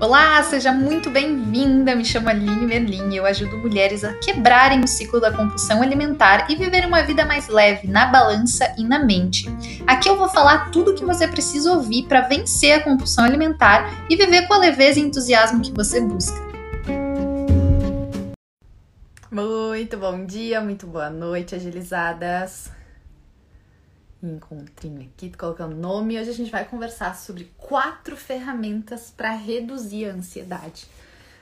[0.00, 1.94] Olá, seja muito bem-vinda.
[1.94, 6.50] Me chamo Aline Merlin e eu ajudo mulheres a quebrarem o ciclo da compulsão alimentar
[6.50, 9.46] e viver uma vida mais leve na balança e na mente.
[9.86, 14.06] Aqui eu vou falar tudo o que você precisa ouvir para vencer a compulsão alimentar
[14.08, 16.40] e viver com a leveza e entusiasmo que você busca.
[19.30, 22.79] Muito bom dia, muito boa noite, agilizadas
[24.22, 26.18] encontrinho aqui, tô colocando nome.
[26.18, 30.86] Hoje a gente vai conversar sobre quatro ferramentas para reduzir a ansiedade.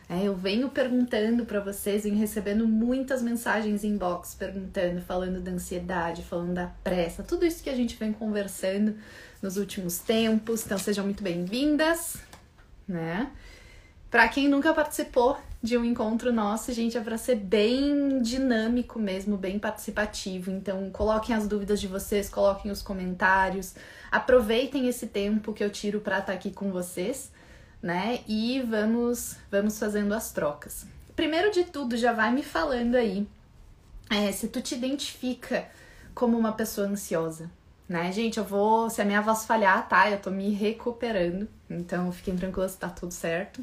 [0.08, 6.22] É, eu venho perguntando para vocês, venho recebendo muitas mensagens inbox perguntando, falando da ansiedade,
[6.22, 8.96] falando da pressa, tudo isso que a gente vem conversando
[9.42, 10.64] nos últimos tempos.
[10.64, 12.16] Então sejam muito bem-vindas,
[12.86, 13.30] né?
[14.10, 19.36] Para quem nunca participou de um encontro nosso, gente, é para ser bem dinâmico mesmo,
[19.36, 20.50] bem participativo.
[20.50, 23.74] Então, coloquem as dúvidas de vocês, coloquem os comentários,
[24.10, 27.32] aproveitem esse tempo que eu tiro para estar tá aqui com vocês,
[27.82, 28.20] né?
[28.28, 30.86] E vamos, vamos fazendo as trocas.
[31.16, 33.26] Primeiro de tudo, já vai me falando aí
[34.10, 35.68] é, se tu te identifica
[36.14, 37.50] como uma pessoa ansiosa,
[37.88, 38.10] né?
[38.12, 40.10] Gente, eu vou, se a minha voz falhar, tá?
[40.10, 43.62] Eu tô me recuperando, então fiquem tranquilos, tá tudo certo.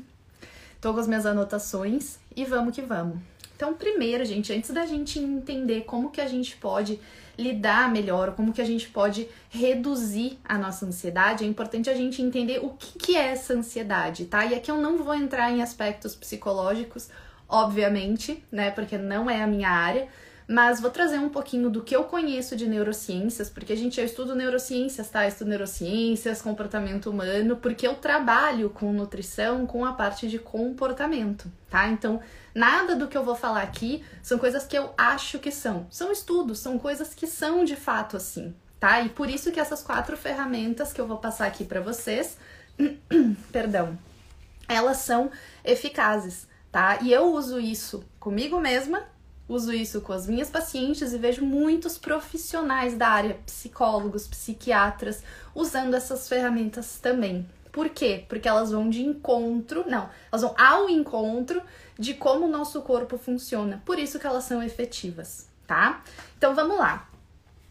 [0.86, 3.18] Tô com as minhas anotações e vamos que vamos.
[3.56, 7.00] Então, primeiro, gente, antes da gente entender como que a gente pode
[7.36, 12.22] lidar melhor, como que a gente pode reduzir a nossa ansiedade, é importante a gente
[12.22, 14.46] entender o que, que é essa ansiedade, tá?
[14.46, 17.10] E aqui eu não vou entrar em aspectos psicológicos,
[17.50, 18.70] obviamente, né?
[18.70, 20.08] Porque não é a minha área,
[20.48, 24.06] mas vou trazer um pouquinho do que eu conheço de neurociências, porque a gente eu
[24.06, 25.28] estudo neurociências, tá?
[25.28, 31.88] Estudo neurociências, comportamento humano, porque eu trabalho com nutrição, com a parte de comportamento, tá?
[31.88, 32.22] Então,
[32.54, 35.88] nada do que eu vou falar aqui são coisas que eu acho que são.
[35.90, 39.02] São estudos, são coisas que são de fato assim, tá?
[39.02, 42.38] E por isso que essas quatro ferramentas que eu vou passar aqui para vocês,
[43.52, 43.98] perdão,
[44.70, 45.32] elas são
[45.64, 47.00] eficazes, tá?
[47.02, 49.15] E eu uso isso comigo mesma
[49.48, 55.24] uso isso com as minhas pacientes e vejo muitos profissionais da área, psicólogos, psiquiatras,
[55.54, 57.48] usando essas ferramentas também.
[57.72, 58.26] Por quê?
[58.28, 61.62] Porque elas vão de encontro, não, elas vão ao encontro
[61.98, 63.82] de como o nosso corpo funciona.
[63.86, 66.04] Por isso que elas são efetivas, tá?
[66.38, 67.08] Então vamos lá.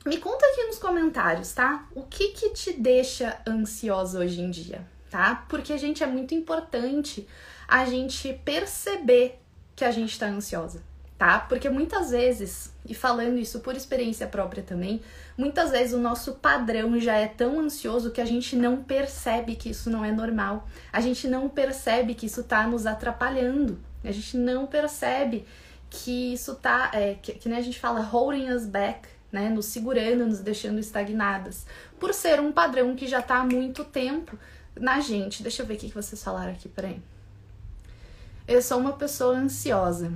[0.05, 1.89] Me conta aqui nos comentários, tá?
[1.95, 5.47] O que que te deixa ansiosa hoje em dia, tá?
[5.49, 7.27] Porque a gente é muito importante
[7.67, 9.41] a gente perceber
[9.75, 10.83] que a gente tá ansiosa
[11.17, 11.39] tá?
[11.39, 15.01] Porque muitas vezes, e falando isso por experiência própria também,
[15.37, 19.71] muitas vezes o nosso padrão já é tão ansioso que a gente não percebe que
[19.71, 20.69] isso não é normal.
[20.93, 23.79] A gente não percebe que isso tá nos atrapalhando.
[24.03, 25.47] A gente não percebe
[25.89, 29.49] que isso tá, é, que, que a gente fala, holding us back, né?
[29.49, 31.67] Nos segurando, nos deixando estagnadas.
[31.99, 34.37] Por ser um padrão que já tá há muito tempo
[34.79, 35.43] na gente.
[35.43, 37.01] Deixa eu ver o que vocês falaram aqui, peraí.
[38.47, 40.13] Eu sou uma pessoa ansiosa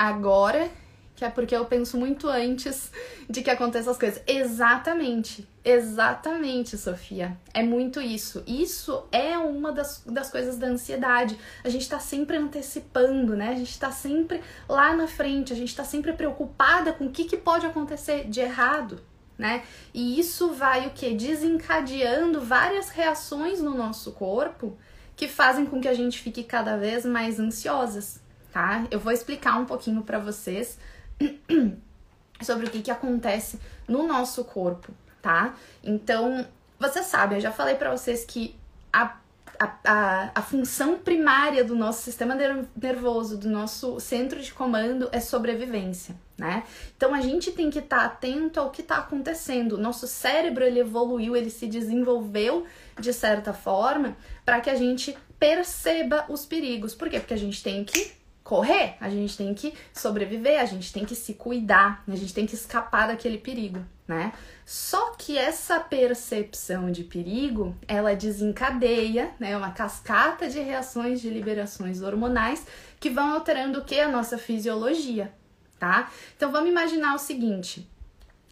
[0.00, 0.70] agora,
[1.14, 2.90] que é porque eu penso muito antes
[3.28, 4.22] de que aconteçam as coisas.
[4.26, 7.36] Exatamente, exatamente, Sofia.
[7.52, 8.42] É muito isso.
[8.46, 11.38] Isso é uma das, das coisas da ansiedade.
[11.62, 13.50] A gente tá sempre antecipando, né?
[13.50, 17.24] A gente tá sempre lá na frente, a gente tá sempre preocupada com o que,
[17.24, 19.02] que pode acontecer de errado.
[19.36, 19.62] Né?
[19.92, 21.14] E isso vai o que?
[21.14, 24.76] Desencadeando várias reações no nosso corpo
[25.16, 28.20] que fazem com que a gente fique cada vez mais ansiosas
[28.52, 28.86] tá?
[28.90, 30.78] Eu vou explicar um pouquinho para vocês
[32.42, 35.54] sobre o que, que acontece no nosso corpo, tá?
[35.82, 36.46] Então,
[36.78, 38.56] você sabe, eu já falei para vocês que
[38.92, 39.16] a,
[39.58, 42.34] a, a, a, função primária do nosso sistema
[42.74, 46.64] nervoso, do nosso centro de comando é sobrevivência, né?
[46.96, 49.74] Então a gente tem que estar tá atento ao que está acontecendo.
[49.74, 52.66] O nosso cérebro ele evoluiu, ele se desenvolveu
[52.98, 56.94] de certa forma para que a gente perceba os perigos.
[56.94, 57.20] Por quê?
[57.20, 61.14] Porque a gente tem que correr, a gente tem que sobreviver, a gente tem que
[61.14, 64.32] se cuidar, a gente tem que escapar daquele perigo, né?
[64.64, 72.02] Só que essa percepção de perigo, ela desencadeia, né, uma cascata de reações de liberações
[72.02, 72.66] hormonais
[72.98, 75.32] que vão alterando o que a nossa fisiologia,
[75.78, 76.10] tá?
[76.36, 77.88] Então vamos imaginar o seguinte,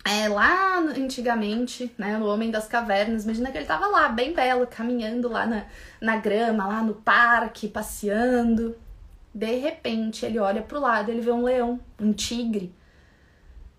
[0.05, 4.67] é, lá antigamente, né, no Homem das Cavernas, imagina que ele tava lá, bem belo,
[4.67, 5.67] caminhando lá na,
[6.01, 8.77] na grama, lá no parque, passeando,
[9.39, 12.75] de repente, ele olha pro lado, ele vê um leão, um tigre.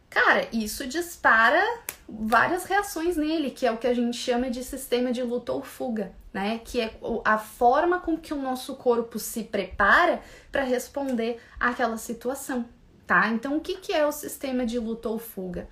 [0.09, 1.61] Cara, isso dispara
[2.07, 5.61] várias reações nele, que é o que a gente chama de sistema de luta ou
[5.61, 6.61] fuga, né?
[6.63, 12.65] Que é a forma com que o nosso corpo se prepara para responder àquela situação,
[13.05, 13.27] tá?
[13.27, 15.67] Então, o que, que é o sistema de luta ou fuga?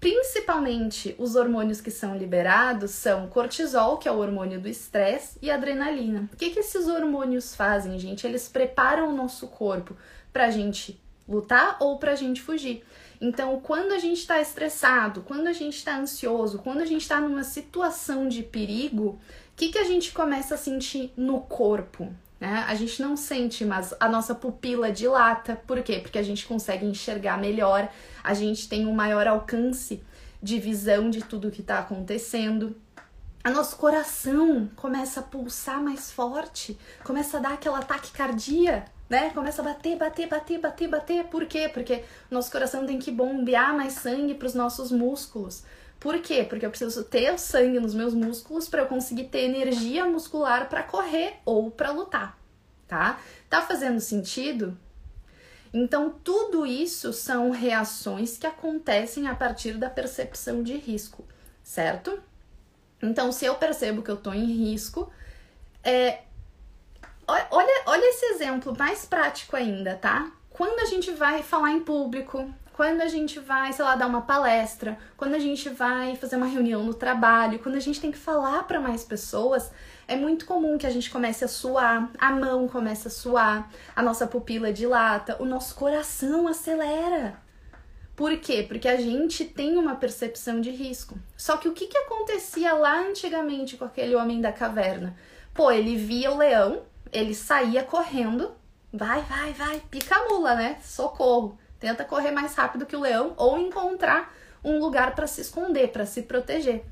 [0.00, 5.50] Principalmente os hormônios que são liberados são cortisol, que é o hormônio do estresse, e
[5.50, 6.28] adrenalina.
[6.32, 8.26] O que, que esses hormônios fazem, gente?
[8.26, 9.96] Eles preparam o nosso corpo
[10.32, 12.84] para a gente lutar ou para a gente fugir.
[13.20, 17.20] Então, quando a gente está estressado, quando a gente está ansioso, quando a gente está
[17.20, 19.18] numa situação de perigo, o
[19.56, 22.14] que, que a gente começa a sentir no corpo?
[22.38, 22.64] Né?
[22.68, 25.56] A gente não sente, mas a nossa pupila dilata.
[25.66, 26.00] Por quê?
[26.00, 27.88] Porque a gente consegue enxergar melhor,
[28.22, 30.02] a gente tem um maior alcance
[30.42, 32.76] de visão de tudo que está acontecendo.
[33.42, 39.30] A nosso coração começa a pulsar mais forte, começa a dar aquela taquicardia, né?
[39.30, 41.24] Começa a bater, bater, bater, bater, bater.
[41.24, 41.70] Por quê?
[41.72, 45.62] Porque nosso coração tem que bombear mais sangue para os nossos músculos.
[45.98, 46.44] Por quê?
[46.48, 50.68] Porque eu preciso ter o sangue nos meus músculos para eu conseguir ter energia muscular
[50.68, 52.38] para correr ou para lutar,
[52.86, 53.18] tá?
[53.48, 54.76] Tá fazendo sentido?
[55.72, 61.24] Então, tudo isso são reações que acontecem a partir da percepção de risco,
[61.62, 62.18] certo?
[63.02, 65.10] Então, se eu percebo que eu tô em risco,
[65.82, 66.22] é,
[67.26, 70.32] olha, olha esse exemplo mais prático ainda, tá?
[70.50, 74.20] Quando a gente vai falar em público, quando a gente vai, sei lá, dar uma
[74.20, 78.18] palestra, quando a gente vai fazer uma reunião no trabalho, quando a gente tem que
[78.18, 79.72] falar para mais pessoas,
[80.06, 84.02] é muito comum que a gente comece a suar, a mão comece a suar, a
[84.02, 87.40] nossa pupila dilata, o nosso coração acelera.
[88.14, 88.62] Por quê?
[88.68, 91.18] Porque a gente tem uma percepção de risco.
[91.34, 95.16] Só que o que, que acontecia lá antigamente com aquele homem da caverna?
[95.54, 98.52] Pô, ele via o leão, ele saía correndo,
[98.92, 100.78] vai, vai, vai, pica a mula, né?
[100.82, 101.58] Socorro.
[101.78, 104.34] Tenta correr mais rápido que o leão ou encontrar
[104.64, 106.84] um lugar para se esconder, para se proteger.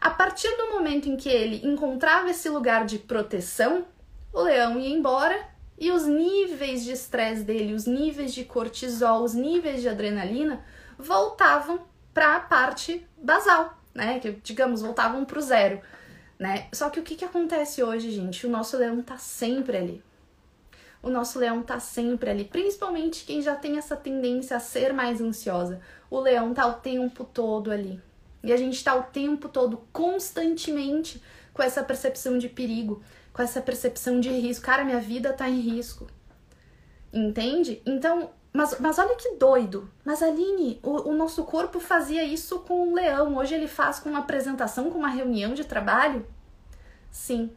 [0.00, 3.84] A partir do momento em que ele encontrava esse lugar de proteção,
[4.32, 5.38] o leão ia embora
[5.78, 10.64] e os níveis de estresse dele, os níveis de cortisol, os níveis de adrenalina
[10.98, 11.80] voltavam
[12.12, 14.18] para a parte basal, né?
[14.20, 15.80] Que digamos voltavam para o zero,
[16.38, 16.68] né?
[16.72, 18.46] Só que o que, que acontece hoje, gente?
[18.46, 20.09] O nosso leão tá sempre ali
[21.02, 25.20] o nosso leão tá sempre ali, principalmente quem já tem essa tendência a ser mais
[25.20, 25.80] ansiosa.
[26.10, 28.00] O leão tá o tempo todo ali.
[28.42, 33.02] E a gente tá o tempo todo, constantemente, com essa percepção de perigo,
[33.32, 34.64] com essa percepção de risco.
[34.64, 36.06] Cara, minha vida tá em risco.
[37.12, 37.82] Entende?
[37.86, 39.90] Então, mas, mas olha que doido.
[40.04, 43.36] Mas Aline, o, o nosso corpo fazia isso com o leão.
[43.36, 46.26] Hoje ele faz com uma apresentação, com uma reunião de trabalho?
[47.10, 47.50] Sim,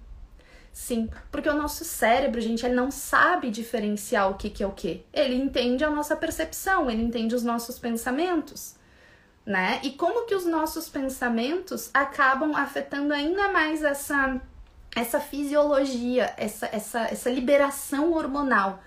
[0.74, 4.72] Sim, porque o nosso cérebro, gente, ele não sabe diferenciar o que, que é o
[4.72, 5.06] que.
[5.14, 8.74] Ele entende a nossa percepção, ele entende os nossos pensamentos,
[9.46, 9.80] né?
[9.84, 14.42] E como que os nossos pensamentos acabam afetando ainda mais essa,
[14.96, 18.82] essa fisiologia, essa, essa, essa liberação hormonal.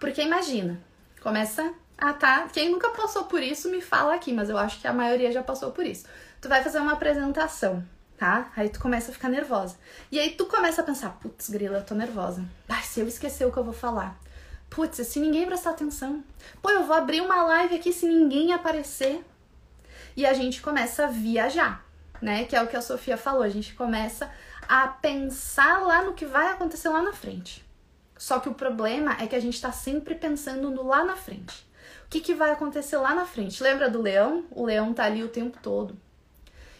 [0.00, 0.80] Porque imagina,
[1.20, 2.48] começa a tá.
[2.50, 5.42] Quem nunca passou por isso me fala aqui, mas eu acho que a maioria já
[5.42, 6.06] passou por isso.
[6.40, 7.84] Tu vai fazer uma apresentação
[8.16, 8.50] tá?
[8.56, 9.76] Aí tu começa a ficar nervosa.
[10.10, 12.44] E aí tu começa a pensar, putz, grila, eu tô nervosa.
[12.68, 14.18] Ai, se eu esquecer o que eu vou falar.
[14.70, 16.24] Putz, se ninguém prestar atenção.
[16.60, 19.24] Pô, eu vou abrir uma live aqui se ninguém aparecer.
[20.16, 21.84] E a gente começa a viajar,
[22.20, 22.44] né?
[22.44, 23.42] Que é o que a Sofia falou.
[23.42, 24.30] A gente começa
[24.68, 27.64] a pensar lá no que vai acontecer lá na frente.
[28.16, 31.66] Só que o problema é que a gente tá sempre pensando no lá na frente.
[32.06, 33.62] O que, que vai acontecer lá na frente?
[33.62, 34.46] Lembra do leão?
[34.50, 35.96] O leão tá ali o tempo todo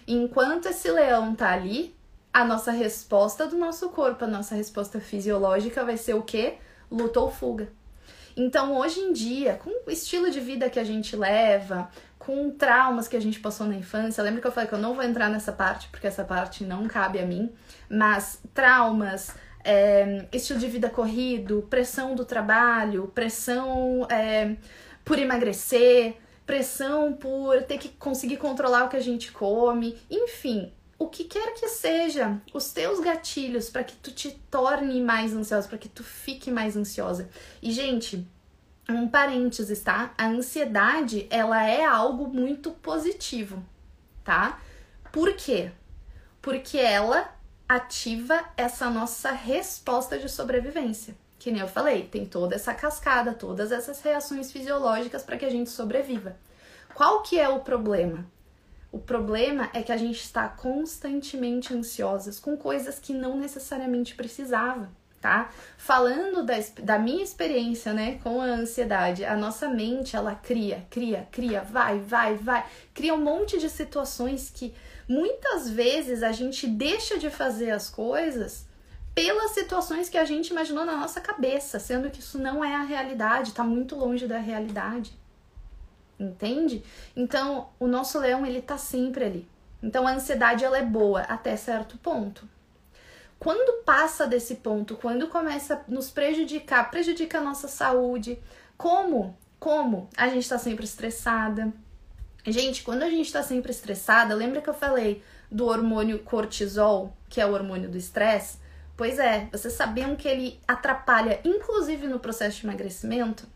[0.06, 1.94] enquanto esse leão tá ali,
[2.32, 6.58] a nossa resposta do nosso corpo, a nossa resposta fisiológica vai ser o quê?
[6.90, 7.68] Luta ou fuga.
[8.36, 13.08] Então, hoje em dia, com o estilo de vida que a gente leva, com traumas
[13.08, 15.30] que a gente passou na infância, lembra que eu falei que eu não vou entrar
[15.30, 17.50] nessa parte, porque essa parte não cabe a mim,
[17.88, 19.34] mas traumas,
[19.64, 24.56] é, estilo de vida corrido, pressão do trabalho, pressão é,
[25.02, 31.08] por emagrecer, pressão por ter que conseguir controlar o que a gente come, enfim, o
[31.08, 35.76] que quer que seja, os teus gatilhos para que tu te torne mais ansiosa, para
[35.76, 37.28] que tu fique mais ansiosa.
[37.60, 38.26] E gente,
[38.88, 40.14] um parênteses, tá?
[40.16, 43.62] A ansiedade, ela é algo muito positivo,
[44.22, 44.60] tá?
[45.12, 45.72] Por quê?
[46.40, 47.34] Porque ela
[47.68, 53.70] ativa essa nossa resposta de sobrevivência que nem eu falei, tem toda essa cascada, todas
[53.70, 56.34] essas reações fisiológicas para que a gente sobreviva.
[56.92, 58.26] Qual que é o problema?
[58.90, 64.90] O problema é que a gente está constantemente ansiosas com coisas que não necessariamente precisava,
[65.20, 65.52] tá?
[65.78, 71.28] Falando da, da minha experiência, né, com a ansiedade, a nossa mente, ela cria, cria,
[71.30, 74.74] cria, vai, vai, vai, cria um monte de situações que
[75.08, 78.66] muitas vezes a gente deixa de fazer as coisas
[79.16, 82.82] pelas situações que a gente imaginou na nossa cabeça, sendo que isso não é a
[82.82, 85.18] realidade, está muito longe da realidade.
[86.20, 86.84] Entende?
[87.16, 89.48] Então, o nosso leão, ele tá sempre ali.
[89.82, 92.46] Então, a ansiedade, ela é boa até certo ponto.
[93.38, 98.38] Quando passa desse ponto, quando começa a nos prejudicar, prejudica a nossa saúde,
[98.76, 99.34] como?
[99.58, 100.10] Como?
[100.14, 101.72] A gente tá sempre estressada.
[102.44, 107.40] Gente, quando a gente tá sempre estressada, lembra que eu falei do hormônio cortisol, que
[107.40, 108.65] é o hormônio do estresse?
[108.96, 113.46] Pois é, vocês sabiam que ele atrapalha, inclusive no processo de emagrecimento?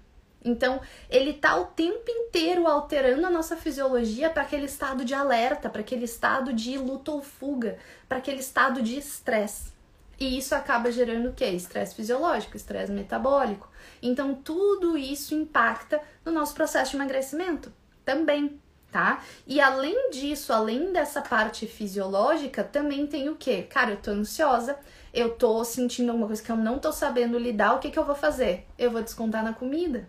[0.44, 5.68] Então, ele tá o tempo inteiro alterando a nossa fisiologia para aquele estado de alerta,
[5.68, 7.78] para aquele estado de luta ou fuga,
[8.08, 9.72] para aquele estado de estresse.
[10.18, 11.46] E isso acaba gerando o quê?
[11.46, 13.70] Estresse fisiológico, estresse metabólico.
[14.02, 17.72] Então, tudo isso impacta no nosso processo de emagrecimento
[18.04, 19.22] também, tá?
[19.46, 23.62] E além disso, além dessa parte fisiológica, também tem o quê?
[23.62, 24.78] Cara, eu tô ansiosa,
[25.12, 28.04] eu tô sentindo alguma coisa que eu não tô sabendo lidar, o que que eu
[28.04, 28.66] vou fazer?
[28.78, 30.08] Eu vou descontar na comida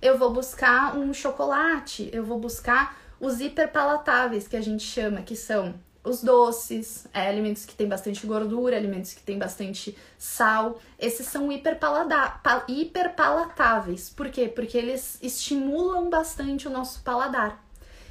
[0.00, 5.34] eu vou buscar um chocolate, eu vou buscar os hiperpalatáveis que a gente chama, que
[5.34, 5.74] são
[6.04, 10.78] os doces, é, alimentos que têm bastante gordura, alimentos que têm bastante sal.
[10.98, 14.08] Esses são hiperpalatáveis.
[14.10, 14.48] Por quê?
[14.48, 17.62] Porque eles estimulam bastante o nosso paladar.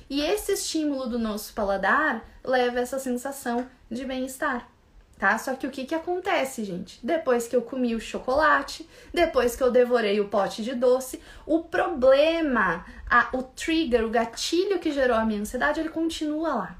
[0.09, 4.69] E esse estímulo do nosso paladar leva essa sensação de bem-estar
[5.17, 5.37] tá?
[5.37, 6.99] Só que o que que acontece, gente?
[7.03, 11.63] Depois que eu comi o chocolate, depois que eu devorei o pote de doce, o
[11.63, 16.77] problema, a, o trigger, o gatilho que gerou a minha ansiedade, ele continua lá.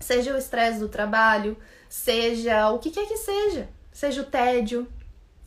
[0.00, 1.56] Seja o estresse do trabalho,
[1.88, 4.86] seja o que quer que seja, seja o tédio,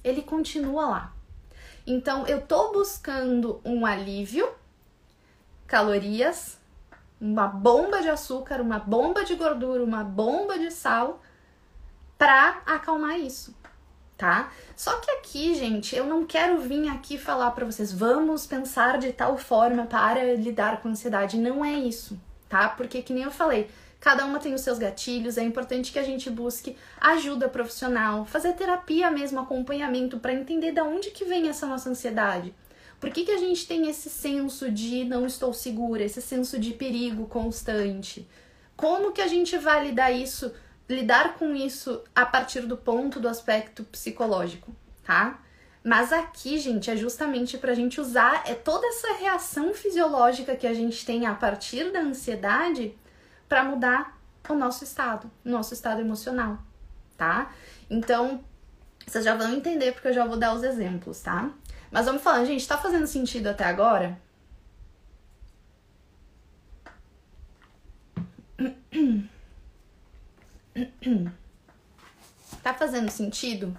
[0.04, 1.14] ele continua lá.
[1.86, 4.50] Então eu tô buscando um alívio,
[5.68, 6.58] calorias,
[7.20, 11.22] uma bomba de açúcar, uma bomba de gordura, uma bomba de sal
[12.20, 13.56] para acalmar isso,
[14.18, 14.52] tá?
[14.76, 19.14] Só que aqui, gente, eu não quero vir aqui falar para vocês, vamos pensar de
[19.14, 21.38] tal forma para lidar com ansiedade.
[21.38, 22.68] Não é isso, tá?
[22.68, 23.70] Porque que nem eu falei,
[24.02, 28.52] cada uma tem os seus gatilhos, é importante que a gente busque ajuda profissional, fazer
[28.52, 32.54] terapia mesmo, acompanhamento para entender de onde que vem essa nossa ansiedade.
[33.00, 36.74] Por que, que a gente tem esse senso de não estou segura, esse senso de
[36.74, 38.28] perigo constante?
[38.76, 40.52] Como que a gente vai lidar isso
[40.90, 45.40] lidar com isso a partir do ponto do aspecto psicológico, tá?
[45.84, 50.68] Mas aqui, gente, é justamente para a gente usar é toda essa reação fisiológica que
[50.68, 52.98] a gente tem a partir da ansiedade
[53.48, 54.20] para mudar
[54.50, 56.58] o nosso estado, o nosso estado emocional,
[57.16, 57.52] tá?
[57.90, 58.44] Então,
[59.06, 61.52] vocês já vão entender porque eu já vou dar os exemplos, tá?
[61.92, 64.20] Mas vamos falando, gente, tá fazendo sentido até agora?
[72.64, 73.78] Tá fazendo sentido?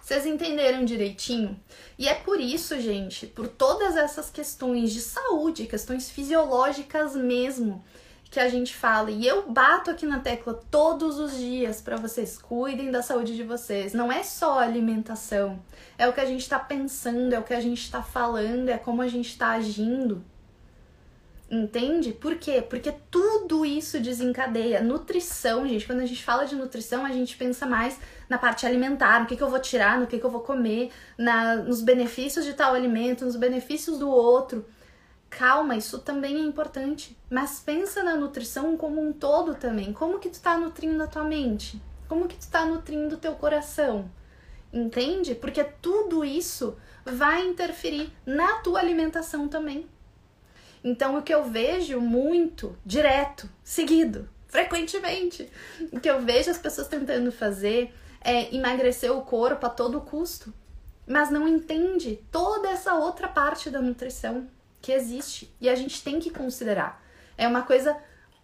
[0.00, 1.58] Vocês entenderam direitinho?
[1.96, 7.82] E é por isso, gente, por todas essas questões de saúde, questões fisiológicas mesmo,
[8.32, 9.10] que a gente fala.
[9.10, 13.44] E eu bato aqui na tecla todos os dias para vocês cuidem da saúde de
[13.44, 13.92] vocês.
[13.92, 15.62] Não é só alimentação,
[15.96, 18.78] é o que a gente tá pensando, é o que a gente tá falando, é
[18.78, 20.24] como a gente tá agindo.
[21.54, 22.12] Entende?
[22.14, 22.62] Por quê?
[22.66, 24.80] Porque tudo isso desencadeia.
[24.80, 29.20] Nutrição, gente, quando a gente fala de nutrição, a gente pensa mais na parte alimentar,
[29.20, 32.46] no que, que eu vou tirar, no que, que eu vou comer, na, nos benefícios
[32.46, 34.64] de tal alimento, nos benefícios do outro.
[35.28, 37.14] Calma, isso também é importante.
[37.28, 39.92] Mas pensa na nutrição como um todo também.
[39.92, 41.82] Como que tu tá nutrindo a tua mente?
[42.08, 44.10] Como que tu tá nutrindo o teu coração?
[44.72, 45.34] Entende?
[45.34, 49.86] Porque tudo isso vai interferir na tua alimentação também.
[50.84, 55.48] Então, o que eu vejo muito, direto, seguido, frequentemente,
[55.92, 60.52] o que eu vejo as pessoas tentando fazer é emagrecer o corpo a todo custo,
[61.06, 64.48] mas não entende toda essa outra parte da nutrição
[64.80, 67.02] que existe e a gente tem que considerar.
[67.36, 67.96] É uma coisa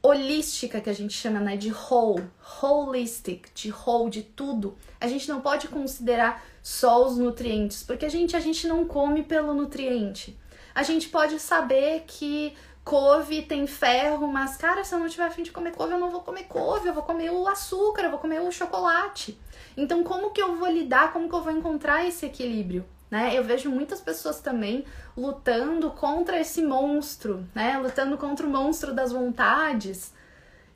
[0.02, 2.25] holística que a gente chama né, de whole,
[2.62, 4.76] holistic, de whole, de tudo.
[5.00, 9.23] A gente não pode considerar só os nutrientes, porque a gente, a gente não come
[9.25, 10.38] pelo nutriente
[10.78, 12.54] a gente pode saber que
[12.85, 16.08] couve tem ferro, mas cara, se eu não tiver afim de comer couve, eu não
[16.08, 19.37] vou comer couve, eu vou comer o açúcar, eu vou comer o chocolate.
[19.76, 22.87] Então, como que eu vou lidar, como que eu vou encontrar esse equilíbrio?
[23.11, 23.37] Né?
[23.37, 24.85] Eu vejo muitas pessoas também
[25.16, 27.76] lutando contra esse monstro, né?
[27.78, 30.14] Lutando contra o monstro das vontades.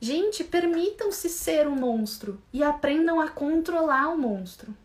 [0.01, 4.75] Gente, permitam-se ser um monstro e aprendam a controlar o monstro.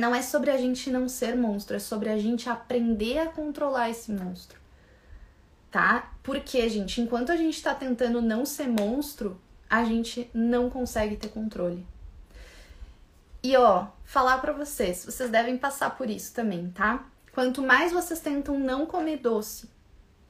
[0.00, 3.90] Não é sobre a gente não ser monstro, é sobre a gente aprender a controlar
[3.90, 4.58] esse monstro.
[5.70, 6.10] Tá?
[6.22, 9.38] Porque, gente, enquanto a gente tá tentando não ser monstro,
[9.68, 11.86] a gente não consegue ter controle.
[13.42, 17.04] E ó, falar para vocês, vocês devem passar por isso também, tá?
[17.34, 19.68] Quanto mais vocês tentam não comer doce,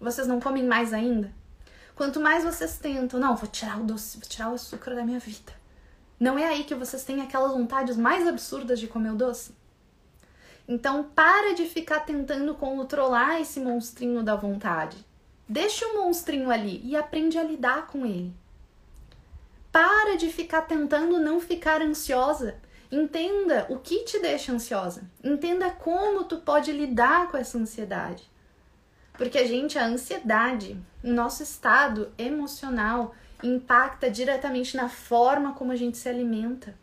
[0.01, 1.33] vocês não comem mais ainda?
[1.95, 5.21] Quanto mais vocês tentam, não, vou tirar o doce, vou tirar o açúcar da minha
[5.21, 5.53] vida.
[6.19, 9.60] Não é aí que vocês têm aquelas vontades mais absurdas de comer o doce?
[10.71, 15.05] Então, para de ficar tentando controlar esse monstrinho da vontade.
[15.49, 18.33] Deixa o monstrinho ali e aprende a lidar com ele.
[19.73, 22.55] Para de ficar tentando não ficar ansiosa.
[22.89, 25.03] Entenda o que te deixa ansiosa.
[25.25, 28.31] Entenda como tu pode lidar com essa ansiedade.
[29.15, 33.13] Porque a gente, a ansiedade, o nosso estado emocional
[33.43, 36.79] impacta diretamente na forma como a gente se alimenta.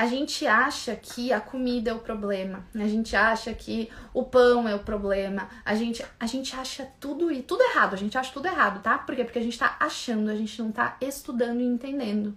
[0.00, 4.66] A gente acha que a comida é o problema, a gente acha que o pão
[4.66, 8.32] é o problema, a gente, a gente acha tudo e tudo errado, a gente acha
[8.32, 8.96] tudo errado, tá?
[8.96, 9.24] Por quê?
[9.24, 12.34] Porque a gente tá achando, a gente não tá estudando e entendendo.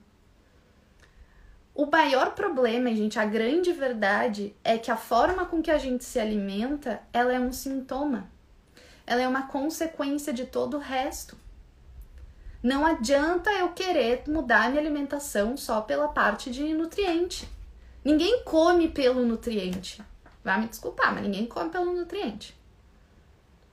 [1.74, 6.03] O maior problema, gente, a grande verdade é que a forma com que a gente
[6.03, 8.29] se alimenta, ela é um sintoma.
[9.08, 11.38] Ela é uma consequência de todo o resto.
[12.62, 17.52] Não adianta eu querer mudar minha alimentação só pela parte de nutriente.
[18.03, 20.01] Ninguém come pelo nutriente.
[20.43, 22.55] Vai me desculpar, mas ninguém come pelo nutriente.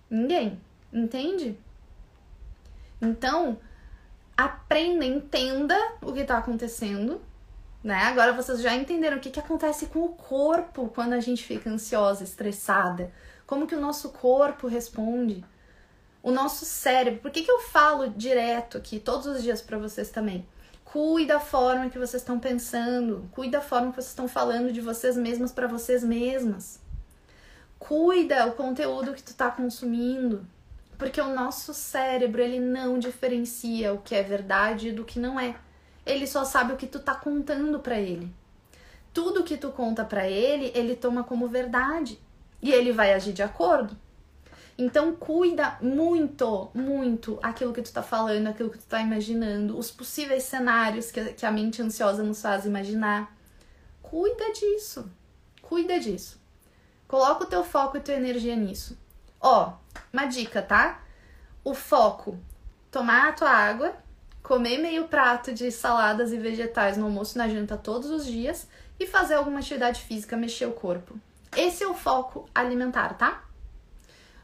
[0.09, 0.61] Ninguém.
[0.93, 1.59] Entende?
[3.01, 3.59] Então,
[4.37, 7.21] aprenda, entenda o que está acontecendo.
[7.83, 7.95] Né?
[7.95, 11.71] Agora vocês já entenderam o que, que acontece com o corpo quando a gente fica
[11.71, 13.13] ansiosa, estressada.
[13.47, 15.45] Como que o nosso corpo responde
[16.23, 17.21] o nosso cérebro.
[17.21, 20.47] Por que, que eu falo direto aqui todos os dias para vocês também?
[20.93, 24.81] Cuide da forma que vocês estão pensando, cuide da forma que vocês estão falando de
[24.81, 26.81] vocês mesmos para vocês mesmas.
[27.79, 30.45] Cuida o conteúdo que tu está consumindo,
[30.99, 35.55] porque o nosso cérebro ele não diferencia o que é verdade do que não é.
[36.05, 38.35] Ele só sabe o que tu tá contando para ele.
[39.15, 42.19] Tudo que tu conta para ele, ele toma como verdade
[42.61, 43.97] e ele vai agir de acordo.
[44.81, 49.91] Então cuida muito, muito aquilo que tu tá falando, aquilo que tu tá imaginando, os
[49.91, 53.31] possíveis cenários que, que a mente ansiosa nos faz imaginar.
[54.01, 55.07] Cuida disso.
[55.61, 56.41] Cuida disso.
[57.07, 58.97] Coloca o teu foco e tua energia nisso.
[59.39, 59.75] Ó,
[60.11, 61.03] uma dica, tá?
[61.63, 62.39] O foco,
[62.91, 63.95] tomar a tua água,
[64.43, 68.67] comer meio prato de saladas e vegetais no almoço e na janta todos os dias
[68.99, 71.21] e fazer alguma atividade física, mexer o corpo.
[71.55, 73.50] Esse é o foco alimentar, tá?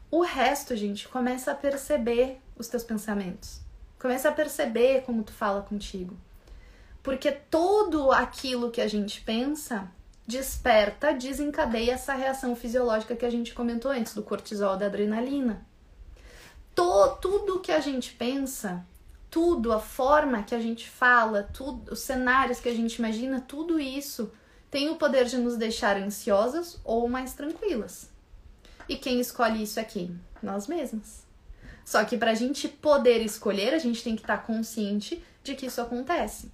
[0.09, 3.59] O resto, gente, começa a perceber os teus pensamentos.
[3.99, 6.15] Começa a perceber como tu fala contigo.
[7.03, 9.91] Porque tudo aquilo que a gente pensa
[10.25, 15.65] desperta, desencadeia essa reação fisiológica que a gente comentou antes, do cortisol, da adrenalina.
[16.75, 18.85] Tô, tudo que a gente pensa,
[19.29, 23.79] tudo, a forma que a gente fala, tudo, os cenários que a gente imagina, tudo
[23.79, 24.31] isso
[24.69, 28.09] tem o poder de nos deixar ansiosas ou mais tranquilas.
[28.87, 30.19] E quem escolhe isso é quem?
[30.41, 31.23] Nós mesmos.
[31.83, 35.55] Só que para a gente poder escolher, a gente tem que estar tá consciente de
[35.55, 36.51] que isso acontece.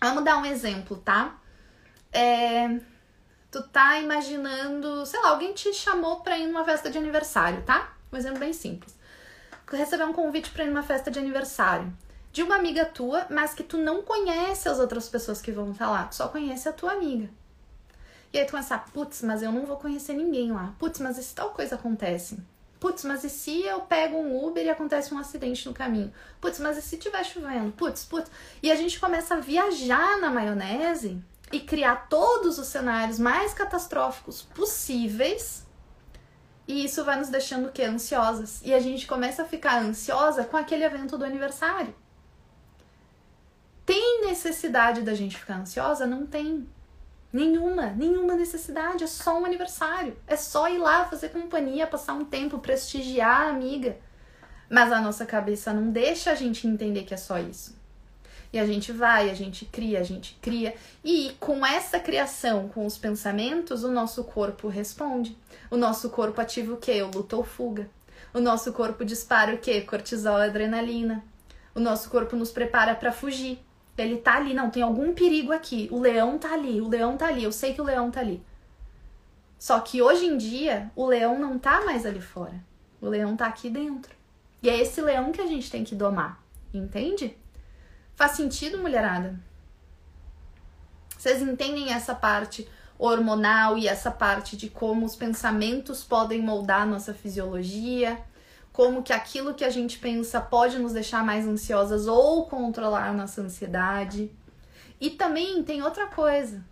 [0.00, 1.38] Vamos dar um exemplo, tá?
[2.12, 2.78] É,
[3.50, 7.94] tu tá imaginando, sei lá, alguém te chamou pra ir numa festa de aniversário, tá?
[8.12, 8.96] Um exemplo bem simples.
[9.70, 11.92] Receber um convite pra ir numa festa de aniversário
[12.32, 15.90] de uma amiga tua, mas que tu não conhece as outras pessoas que vão estar
[15.90, 17.28] lá, tu só conhece a tua amiga.
[18.32, 20.74] E aí tu começa, putz, mas eu não vou conhecer ninguém lá.
[20.78, 22.38] Putz, mas e se tal coisa acontece?
[22.80, 26.12] Putz, mas e se eu pego um Uber e acontece um acidente no caminho?
[26.40, 27.70] Putz, mas e se tiver chovendo?
[27.72, 28.30] Putz, putz.
[28.62, 34.42] E a gente começa a viajar na maionese e criar todos os cenários mais catastróficos
[34.42, 35.66] possíveis.
[36.66, 37.84] E isso vai nos deixando o quê?
[37.84, 38.62] Ansiosas.
[38.64, 41.94] E a gente começa a ficar ansiosa com aquele evento do aniversário.
[43.84, 46.06] Tem necessidade da gente ficar ansiosa?
[46.06, 46.66] Não tem.
[47.32, 50.16] Nenhuma, nenhuma necessidade, é só um aniversário.
[50.26, 53.96] É só ir lá fazer companhia, passar um tempo, prestigiar a amiga.
[54.68, 57.80] Mas a nossa cabeça não deixa a gente entender que é só isso.
[58.52, 60.74] E a gente vai, a gente cria, a gente cria.
[61.02, 65.36] E com essa criação, com os pensamentos, o nosso corpo responde.
[65.70, 67.02] O nosso corpo ativa o quê?
[67.02, 67.88] O luta ou fuga.
[68.34, 69.80] O nosso corpo dispara o quê?
[69.80, 71.24] Cortisol, adrenalina.
[71.74, 73.58] O nosso corpo nos prepara para fugir.
[73.96, 75.88] Ele tá ali, não, tem algum perigo aqui.
[75.92, 78.42] O leão tá ali, o leão tá ali, eu sei que o leão tá ali.
[79.58, 82.64] Só que hoje em dia, o leão não tá mais ali fora.
[83.00, 84.14] O leão tá aqui dentro.
[84.62, 87.36] E é esse leão que a gente tem que domar, entende?
[88.14, 89.38] Faz sentido, mulherada?
[91.18, 97.12] Vocês entendem essa parte hormonal e essa parte de como os pensamentos podem moldar nossa
[97.12, 98.20] fisiologia?
[98.72, 103.12] Como que aquilo que a gente pensa pode nos deixar mais ansiosas ou controlar a
[103.12, 104.30] nossa ansiedade.
[105.00, 106.64] E também tem outra coisa.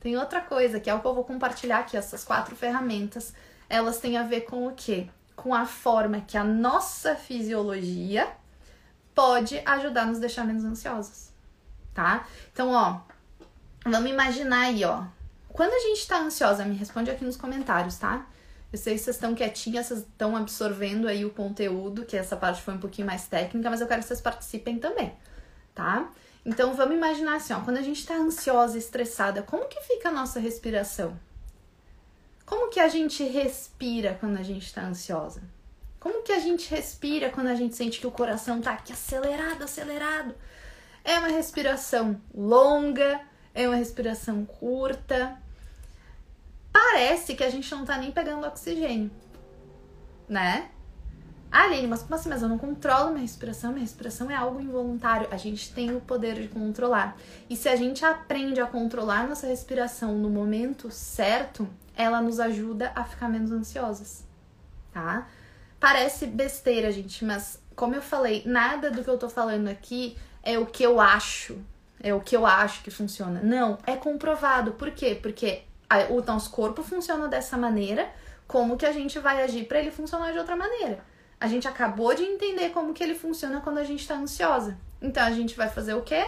[0.00, 3.32] Tem outra coisa que é o que eu vou compartilhar aqui, essas quatro ferramentas.
[3.68, 5.08] Elas têm a ver com o quê?
[5.38, 8.28] com a forma que a nossa fisiologia
[9.14, 11.30] pode ajudar a nos deixar menos ansiosos,
[11.94, 12.26] tá?
[12.52, 13.00] Então, ó,
[13.84, 15.04] vamos imaginar aí, ó.
[15.48, 18.26] Quando a gente tá ansiosa, me responde aqui nos comentários, tá?
[18.70, 22.60] Eu sei que vocês estão quietinhas, vocês estão absorvendo aí o conteúdo, que essa parte
[22.60, 25.14] foi um pouquinho mais técnica, mas eu quero que vocês participem também,
[25.74, 26.10] tá?
[26.44, 30.12] Então vamos imaginar assim, ó, quando a gente tá ansiosa, estressada, como que fica a
[30.12, 31.18] nossa respiração?
[32.44, 35.42] Como que a gente respira quando a gente tá ansiosa?
[35.98, 39.64] Como que a gente respira quando a gente sente que o coração tá aqui acelerado,
[39.64, 40.34] acelerado?
[41.04, 43.20] É uma respiração longa,
[43.54, 45.36] é uma respiração curta,
[46.72, 49.10] parece que a gente não tá nem pegando oxigênio,
[50.28, 50.70] né?
[51.50, 52.28] Ah, Aline, mas como assim?
[52.28, 55.26] Mas eu não controlo minha respiração, minha respiração é algo involuntário.
[55.30, 57.16] A gente tem o poder de controlar.
[57.48, 62.92] E se a gente aprende a controlar nossa respiração no momento certo, ela nos ajuda
[62.94, 64.24] a ficar menos ansiosas,
[64.92, 65.26] tá?
[65.80, 70.58] Parece besteira, gente, mas como eu falei, nada do que eu tô falando aqui é
[70.58, 71.58] o que eu acho,
[72.00, 73.40] é o que eu acho que funciona.
[73.42, 74.72] Não, é comprovado.
[74.72, 75.18] Por quê?
[75.20, 75.62] Porque
[76.10, 78.10] o nosso corpo funciona dessa maneira,
[78.46, 81.04] como que a gente vai agir para ele funcionar de outra maneira?
[81.40, 84.78] A gente acabou de entender como que ele funciona quando a gente está ansiosa.
[85.00, 86.26] Então a gente vai fazer o quê?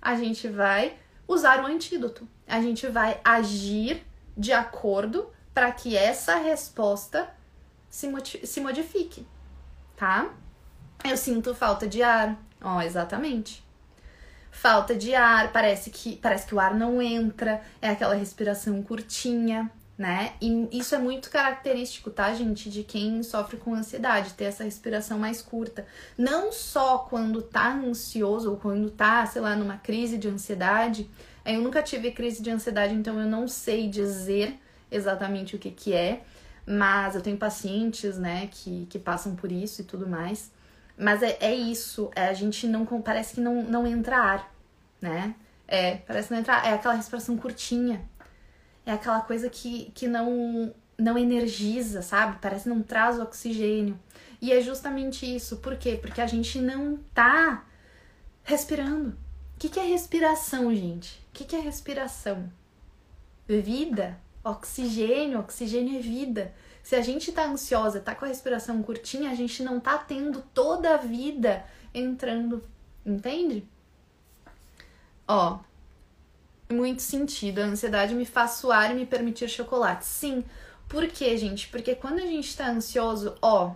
[0.00, 0.96] A gente vai
[1.26, 2.26] usar o antídoto.
[2.46, 4.04] A gente vai agir
[4.36, 7.28] de acordo para que essa resposta
[7.88, 8.10] se,
[8.44, 9.26] se modifique,
[9.96, 10.32] tá?
[11.04, 12.38] Eu sinto falta de ar.
[12.62, 13.62] Ó, exatamente
[14.52, 19.68] falta de ar, parece que parece que o ar não entra, é aquela respiração curtinha,
[19.96, 20.34] né?
[20.40, 25.18] E isso é muito característico, tá, gente, de quem sofre com ansiedade, ter essa respiração
[25.18, 25.86] mais curta.
[26.16, 31.10] Não só quando tá ansioso ou quando tá, sei lá, numa crise de ansiedade.
[31.44, 34.60] Eu nunca tive crise de ansiedade, então eu não sei dizer
[34.90, 36.22] exatamente o que que é,
[36.66, 40.52] mas eu tenho pacientes, né, que, que passam por isso e tudo mais.
[40.96, 42.84] Mas é, é isso, é, a gente não.
[43.02, 44.54] Parece que não, não entra ar,
[45.00, 45.34] né?
[45.66, 46.66] É, parece não entrar.
[46.66, 48.02] É aquela respiração curtinha.
[48.84, 52.38] É aquela coisa que, que não, não energiza, sabe?
[52.40, 53.98] Parece não traz oxigênio.
[54.40, 55.58] E é justamente isso.
[55.58, 55.98] Por quê?
[56.00, 57.64] Porque a gente não tá
[58.42, 59.10] respirando.
[59.54, 61.24] O que, que é respiração, gente?
[61.30, 62.50] O que, que é respiração?
[63.46, 66.52] Vida, oxigênio, oxigênio é vida.
[66.82, 70.42] Se a gente tá ansiosa, tá com a respiração curtinha, a gente não tá tendo
[70.52, 71.64] toda a vida
[71.94, 72.64] entrando,
[73.06, 73.66] entende?
[75.28, 75.58] Ó,
[76.70, 77.60] muito sentido.
[77.60, 80.04] A ansiedade me faz suar e me permitir chocolate.
[80.04, 80.44] Sim.
[80.88, 81.68] Por quê, gente?
[81.68, 83.74] Porque quando a gente tá ansioso, ó,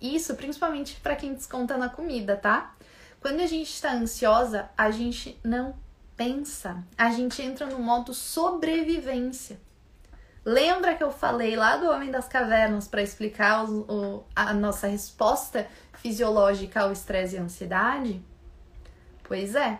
[0.00, 2.74] isso principalmente para quem desconta na comida, tá?
[3.20, 5.74] Quando a gente tá ansiosa, a gente não
[6.16, 6.82] pensa.
[6.96, 9.58] A gente entra no modo sobrevivência.
[10.44, 14.86] Lembra que eu falei lá do Homem das Cavernas para explicar o, o, a nossa
[14.86, 18.22] resposta fisiológica ao estresse e ansiedade?
[19.22, 19.78] Pois é,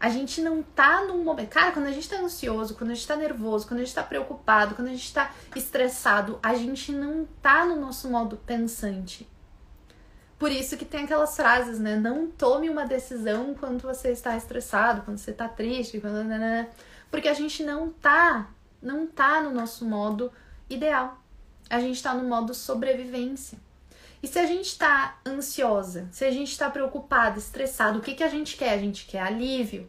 [0.00, 1.50] a gente não tá num momento.
[1.50, 4.02] Cara, quando a gente tá ansioso, quando a gente tá nervoso, quando a gente tá
[4.02, 9.28] preocupado, quando a gente tá estressado, a gente não tá no nosso modo pensante.
[10.38, 11.96] Por isso que tem aquelas frases, né?
[11.96, 16.24] Não tome uma decisão quando você está estressado, quando você tá triste, quando.
[16.24, 16.68] Né, né, né.
[17.10, 18.50] Porque a gente não tá
[18.80, 20.32] não tá no nosso modo
[20.68, 21.20] ideal.
[21.68, 23.58] A gente tá no modo sobrevivência.
[24.22, 28.24] E se a gente tá ansiosa, se a gente tá preocupada, estressado, o que, que
[28.24, 28.72] a gente quer?
[28.72, 29.88] A gente quer alívio.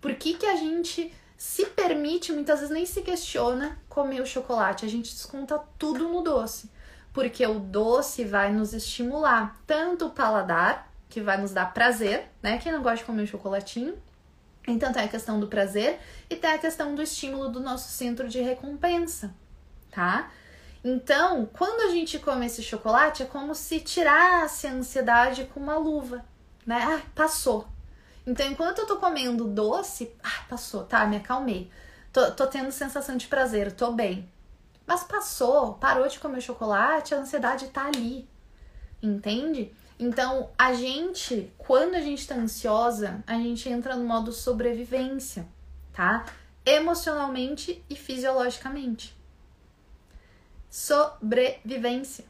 [0.00, 4.86] Por que, que a gente se permite, muitas vezes nem se questiona, comer o chocolate?
[4.86, 6.70] A gente desconta tudo no doce.
[7.12, 12.58] Porque o doce vai nos estimular tanto o paladar, que vai nos dar prazer, né?
[12.58, 13.94] Quem não gosta de comer um chocolatinho,
[14.66, 18.28] então tem a questão do prazer e tem a questão do estímulo do nosso centro
[18.28, 19.34] de recompensa,
[19.90, 20.30] tá?
[20.82, 25.76] Então, quando a gente come esse chocolate, é como se tirasse a ansiedade com uma
[25.76, 26.24] luva,
[26.66, 26.82] né?
[26.82, 27.68] Ah, passou.
[28.26, 31.70] Então, enquanto eu tô comendo doce, ah, passou, tá, me acalmei.
[32.12, 34.30] Tô, tô tendo sensação de prazer, tô bem.
[34.86, 38.28] Mas passou, parou de comer chocolate, a ansiedade tá ali.
[39.02, 39.72] Entende?
[40.00, 45.46] Então, a gente, quando a gente tá ansiosa, a gente entra no modo sobrevivência,
[45.92, 46.24] tá?
[46.64, 49.14] Emocionalmente e fisiologicamente.
[50.70, 52.24] Sobrevivência.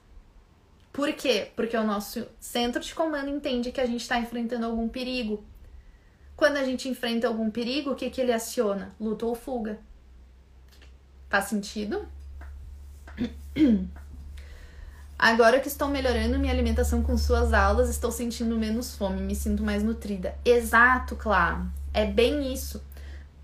[0.93, 1.53] Por quê?
[1.55, 5.45] Porque o nosso centro de comando entende que a gente está enfrentando algum perigo.
[6.35, 8.93] Quando a gente enfrenta algum perigo, o que, que ele aciona?
[8.99, 9.79] Luta ou fuga.
[11.29, 12.09] Faz sentido?
[15.23, 19.63] Agora que estou melhorando minha alimentação com suas aulas, estou sentindo menos fome, me sinto
[19.63, 20.35] mais nutrida.
[20.47, 21.71] Exato, claro.
[21.93, 22.83] É bem isso.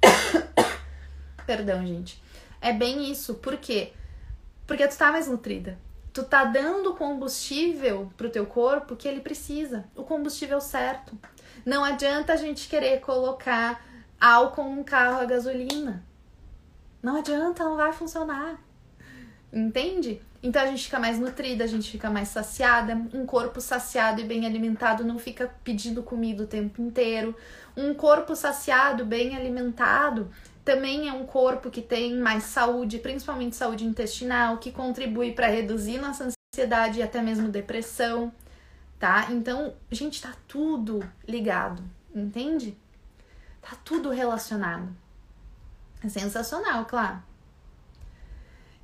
[1.46, 2.22] Perdão, gente.
[2.62, 3.34] É bem isso.
[3.34, 3.92] Por quê?
[4.66, 5.78] Porque tu tá mais nutrida.
[6.14, 11.12] tu tá dando combustível pro teu corpo que ele precisa, o combustível certo.
[11.62, 13.84] Não adianta a gente querer colocar
[14.18, 16.02] álcool num carro a gasolina.
[17.02, 18.65] Não adianta, não vai funcionar.
[19.52, 20.20] Entende?
[20.42, 22.94] Então a gente fica mais nutrida, a gente fica mais saciada.
[23.12, 27.34] Um corpo saciado e bem alimentado não fica pedindo comida o tempo inteiro.
[27.76, 30.30] Um corpo saciado, bem alimentado,
[30.64, 35.98] também é um corpo que tem mais saúde, principalmente saúde intestinal, que contribui para reduzir
[35.98, 38.32] nossa ansiedade e até mesmo depressão,
[38.98, 39.28] tá?
[39.30, 42.76] Então, gente, tá tudo ligado, entende?
[43.62, 44.88] Tá tudo relacionado.
[46.02, 47.22] É sensacional, claro.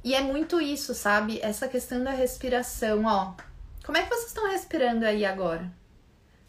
[0.04, 1.38] E é muito isso, sabe?
[1.40, 3.34] Essa questão da respiração, ó.
[3.84, 5.70] Como é que vocês estão respirando aí agora?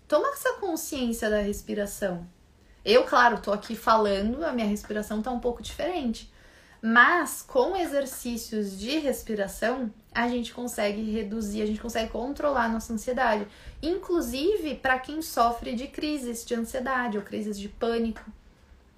[0.07, 2.27] Toma essa consciência da respiração.
[2.83, 6.31] Eu, claro, tô aqui falando, a minha respiração tá um pouco diferente.
[6.81, 12.91] Mas com exercícios de respiração, a gente consegue reduzir, a gente consegue controlar a nossa
[12.91, 13.47] ansiedade.
[13.81, 18.29] Inclusive para quem sofre de crises de ansiedade ou crises de pânico,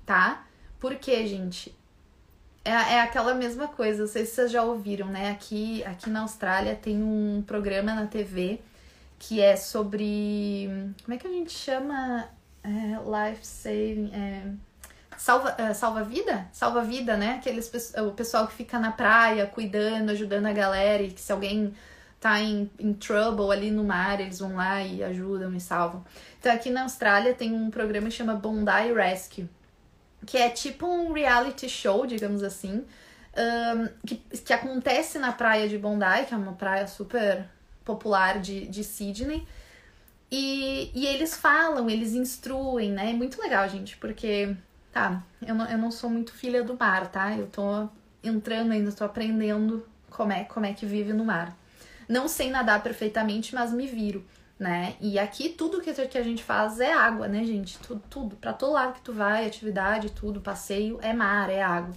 [0.04, 0.48] tá?
[0.80, 1.78] Porque, gente,
[2.66, 5.30] é, é aquela mesma coisa, não sei se vocês já ouviram, né?
[5.30, 8.60] Aqui, aqui na Austrália tem um programa na TV
[9.20, 10.68] que é sobre.
[11.04, 12.28] Como é que a gente chama?
[12.64, 14.12] É, life saving.
[14.12, 14.42] É,
[15.16, 16.48] salva, é, salva vida?
[16.52, 17.36] Salva vida, né?
[17.36, 21.72] Aqueles, o pessoal que fica na praia cuidando, ajudando a galera e que se alguém
[22.20, 26.04] tá em, em trouble ali no mar, eles vão lá e ajudam e salvam.
[26.40, 29.48] Então aqui na Austrália tem um programa que chama Bondi Rescue
[30.26, 32.84] que é tipo um reality show, digamos assim,
[33.38, 37.46] um, que, que acontece na praia de Bondi, que é uma praia super
[37.84, 39.46] popular de, de Sydney.
[40.32, 43.12] E, e eles falam, eles instruem, né?
[43.12, 44.56] É muito legal, gente, porque,
[44.92, 47.36] tá, eu não, eu não sou muito filha do mar, tá?
[47.38, 47.88] Eu tô
[48.24, 51.56] entrando ainda, tô aprendendo como é, como é que vive no mar.
[52.10, 54.26] Não sei nadar perfeitamente, mas me viro
[54.60, 54.96] né?
[55.02, 57.78] E aqui tudo que a gente faz é água, né, gente?
[57.80, 58.36] Tudo, tudo.
[58.38, 61.94] Pra todo lado que tu vai, atividade, tudo, passeio, é mar, é água.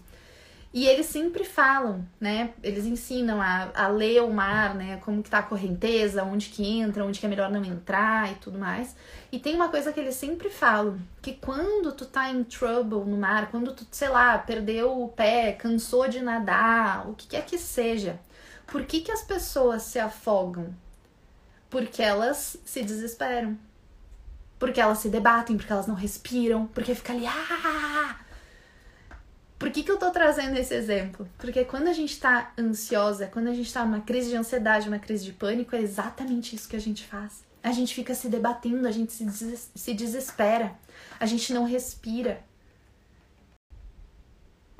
[0.72, 2.52] E eles sempre falam, né?
[2.62, 4.98] Eles ensinam a, a ler o mar, né?
[4.98, 8.34] Como que tá a correnteza, onde que entra, onde que é melhor não entrar e
[8.34, 8.94] tudo mais.
[9.32, 13.16] E tem uma coisa que eles sempre falam, que quando tu tá em trouble no
[13.16, 17.56] mar, quando tu, sei lá, perdeu o pé, cansou de nadar, o que quer que
[17.56, 18.20] seja,
[18.66, 20.74] por que que as pessoas se afogam?
[21.70, 23.58] Porque elas se desesperam.
[24.58, 27.26] Porque elas se debatem, porque elas não respiram, porque fica ali.
[27.26, 28.16] Ah!
[29.58, 31.28] Por que, que eu tô trazendo esse exemplo?
[31.36, 35.00] Porque quando a gente tá ansiosa, quando a gente tá numa crise de ansiedade, uma
[35.00, 37.44] crise de pânico, é exatamente isso que a gente faz.
[37.62, 40.72] A gente fica se debatendo, a gente se, des se desespera,
[41.18, 42.40] a gente não respira.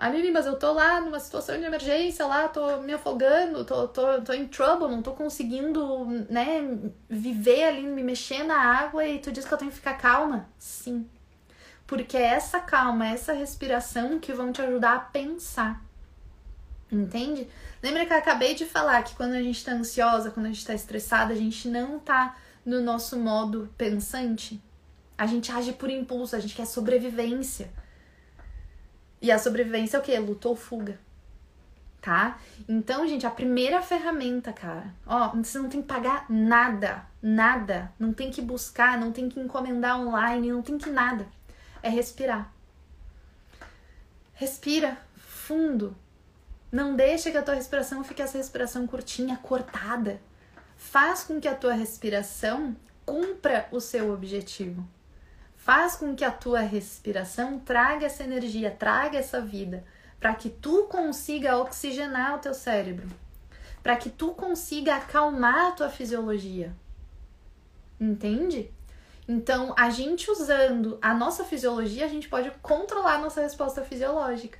[0.00, 4.22] Ah, mas eu tô lá numa situação de emergência, lá, tô me afogando, tô, tô,
[4.22, 9.32] tô em trouble, não tô conseguindo, né, viver ali, me mexer na água e tu
[9.32, 10.48] diz que eu tenho que ficar calma?
[10.56, 11.11] Sim.
[11.84, 15.82] Porque é essa calma, é essa respiração que vão te ajudar a pensar.
[16.92, 17.48] Entende?
[17.82, 20.64] Lembra que eu acabei de falar que quando a gente tá ansiosa, quando a gente
[20.64, 24.62] tá estressada, a gente não tá no nosso modo pensante?
[25.16, 27.68] A gente age por impulso, a gente quer sobrevivência.
[29.20, 30.18] E a sobrevivência é o quê?
[30.18, 30.98] Luta ou fuga.
[32.00, 32.38] Tá?
[32.68, 38.12] Então, gente, a primeira ferramenta, cara, ó, você não tem que pagar nada, nada, não
[38.12, 41.26] tem que buscar, não tem que encomendar online, não tem que nada.
[41.83, 42.52] É respirar.
[44.33, 45.96] Respira fundo.
[46.70, 50.20] Não deixa que a tua respiração fique essa respiração curtinha, cortada.
[50.76, 54.87] Faz com que a tua respiração cumpra o seu objetivo.
[55.68, 59.85] Faz com que a tua respiração traga essa energia, traga essa vida,
[60.18, 63.07] para que tu consiga oxigenar o teu cérebro,
[63.83, 66.74] para que tu consiga acalmar a tua fisiologia.
[68.00, 68.72] Entende?
[69.28, 74.59] Então, a gente usando a nossa fisiologia, a gente pode controlar a nossa resposta fisiológica.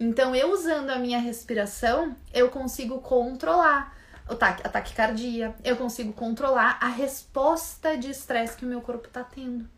[0.00, 3.94] Então, eu usando a minha respiração, eu consigo controlar
[4.26, 9.06] o taque, a taquicardia, eu consigo controlar a resposta de estresse que o meu corpo
[9.06, 9.68] está tendo.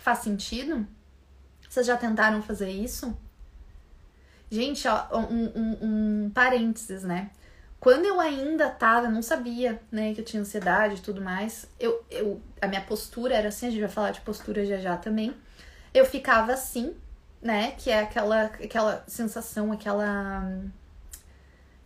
[0.00, 0.86] Faz sentido?
[1.68, 3.16] Vocês já tentaram fazer isso?
[4.50, 5.78] Gente, ó, um, um,
[6.24, 7.30] um parênteses, né?
[7.78, 12.04] Quando eu ainda tava, não sabia, né, que eu tinha ansiedade e tudo mais, eu,
[12.10, 15.34] eu, a minha postura era assim, a gente vai falar de postura já já também.
[15.94, 16.94] Eu ficava assim,
[17.40, 20.62] né, que é aquela, aquela sensação, aquela,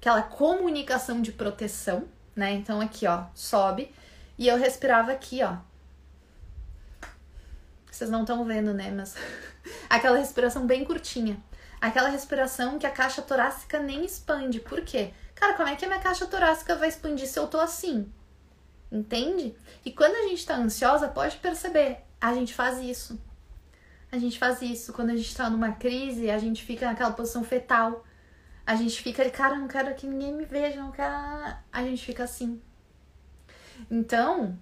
[0.00, 2.53] aquela comunicação de proteção, né?
[2.53, 3.92] Então aqui, ó, sobe.
[4.38, 5.57] E eu respirava aqui, ó,
[7.94, 8.90] vocês não estão vendo, né?
[8.90, 9.14] Mas
[9.88, 11.42] aquela respiração bem curtinha.
[11.80, 14.61] Aquela respiração que a caixa torácica nem expande.
[14.61, 15.12] Por quê?
[15.35, 18.11] Cara, como é que a minha caixa torácica vai expandir se eu tô assim?
[18.90, 19.54] Entende?
[19.85, 23.20] E quando a gente tá ansiosa, pode perceber, a gente faz isso.
[24.11, 24.92] A gente faz isso.
[24.92, 28.04] Quando a gente tá numa crise, a gente fica naquela posição fetal.
[28.66, 31.12] A gente fica ali, cara, não quero que ninguém me veja, não quero.
[31.72, 32.62] A gente fica assim.
[33.90, 34.59] Então,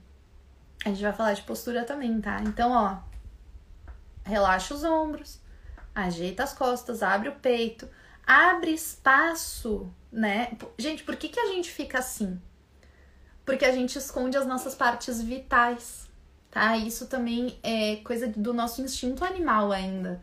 [0.84, 2.40] a gente vai falar de postura também, tá?
[2.42, 3.11] Então, ó,
[4.24, 5.40] relaxa os ombros,
[5.94, 7.88] ajeita as costas, abre o peito,
[8.26, 10.56] abre espaço, né?
[10.78, 12.40] Gente, por que, que a gente fica assim?
[13.44, 16.08] Porque a gente esconde as nossas partes vitais,
[16.50, 16.76] tá?
[16.76, 20.22] Isso também é coisa do nosso instinto animal ainda,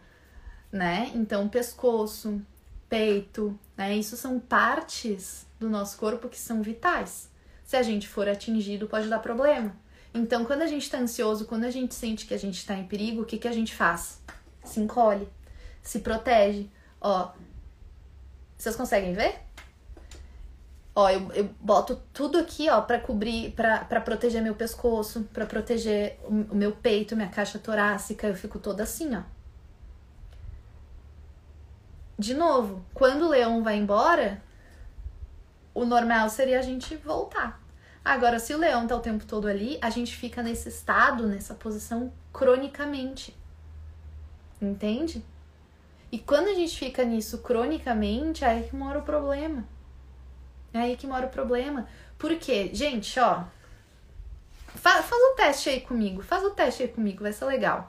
[0.72, 1.12] né?
[1.14, 2.42] Então, pescoço,
[2.88, 3.96] peito, né?
[3.96, 7.30] Isso são partes do nosso corpo que são vitais.
[7.64, 9.76] Se a gente for atingido, pode dar problema.
[10.14, 12.88] Então, quando a gente tá ansioso, quando a gente sente que a gente tá em
[12.88, 14.22] perigo, o que, que a gente faz?
[14.64, 15.28] Se encolhe,
[15.82, 16.70] se protege.
[17.00, 17.32] Ó,
[18.58, 19.40] vocês conseguem ver?
[20.96, 26.20] Ó, eu, eu boto tudo aqui, ó, pra cobrir, pra proteger meu pescoço, pra proteger
[26.24, 28.28] o, o meu peito, minha caixa torácica.
[28.28, 29.22] Eu fico toda assim, ó.
[32.18, 34.44] De novo, quando o leão vai embora,
[35.74, 37.62] o normal seria a gente voltar.
[38.04, 41.54] Agora, se o leão tá o tempo todo ali, a gente fica nesse estado, nessa
[41.54, 43.36] posição cronicamente.
[44.62, 45.24] Entende?
[46.12, 49.64] E quando a gente fica nisso cronicamente, é aí que mora o problema.
[50.74, 51.88] É aí que mora o problema.
[52.18, 52.72] Por quê?
[52.74, 53.44] Gente, ó.
[54.68, 56.22] Faz, faz um teste aí comigo.
[56.22, 57.88] Faz o teste aí comigo, vai ser legal.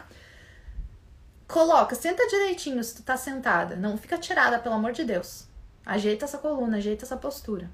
[1.49, 3.75] Coloca, senta direitinho se tu tá sentada.
[3.75, 5.47] Não fica tirada, pelo amor de Deus.
[5.85, 7.71] Ajeita essa coluna, ajeita essa postura.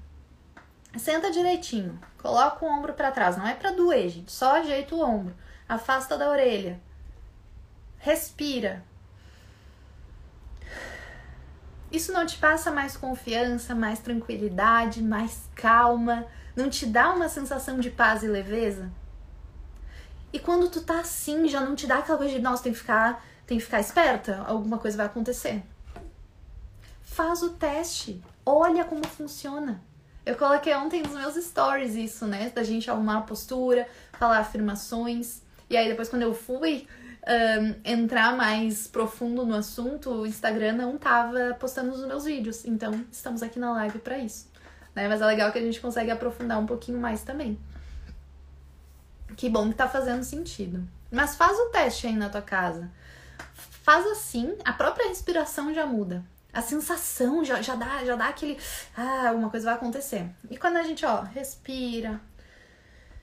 [0.97, 1.99] Senta direitinho.
[2.17, 3.37] Coloca o ombro para trás.
[3.37, 4.31] Não é para doer, gente.
[4.31, 5.35] Só ajeita o ombro.
[5.67, 6.79] Afasta da orelha.
[7.97, 8.83] Respira.
[11.91, 16.25] Isso não te passa mais confiança, mais tranquilidade, mais calma?
[16.55, 18.91] Não te dá uma sensação de paz e leveza?
[20.33, 22.79] E quando tu tá assim, já não te dá aquela coisa de, nossa, tem que
[22.79, 25.63] ficar, tem que ficar esperta, alguma coisa vai acontecer.
[27.01, 29.81] Faz o teste, olha como funciona.
[30.27, 32.51] Eu coloquei ontem nos meus stories isso, né?
[32.53, 35.41] Da gente arrumar a postura, falar afirmações.
[35.69, 36.85] E aí depois quando eu fui
[37.25, 42.65] um, entrar mais profundo no assunto, o Instagram não tava postando os meus vídeos.
[42.65, 44.51] Então, estamos aqui na live para isso.
[44.93, 45.07] Né?
[45.07, 47.57] Mas é legal que a gente consegue aprofundar um pouquinho mais também.
[49.37, 50.85] Que bom que tá fazendo sentido.
[51.09, 52.91] Mas faz o teste aí na tua casa.
[53.81, 56.21] Faz assim, a própria respiração já muda.
[56.53, 58.57] A sensação já, já, dá, já dá aquele.
[58.95, 60.29] Ah, alguma coisa vai acontecer.
[60.49, 62.19] E quando a gente, ó, respira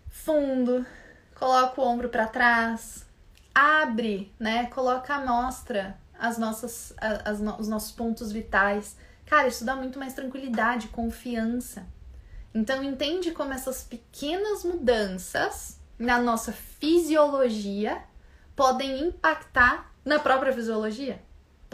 [0.08, 0.86] fundo,
[1.34, 3.04] coloca o ombro para trás,
[3.54, 4.66] abre, né?
[4.66, 8.96] Coloca à mostra as nossas, as, os nossos pontos vitais.
[9.26, 11.86] Cara, isso dá muito mais tranquilidade, confiança.
[12.54, 18.02] Então entende como essas pequenas mudanças na nossa fisiologia
[18.54, 21.20] podem impactar na própria fisiologia,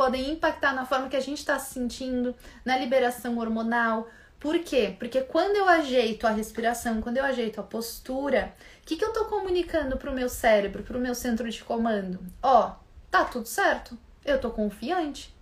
[0.00, 2.34] podem impactar na forma que a gente está se sentindo,
[2.64, 4.08] na liberação hormonal,
[4.38, 4.96] por quê?
[4.98, 9.12] Porque quando eu ajeito a respiração, quando eu ajeito a postura, o que, que eu
[9.12, 12.18] tô comunicando pro meu cérebro, pro meu centro de comando?
[12.42, 12.76] Ó,
[13.10, 15.36] tá tudo certo, eu tô confiante,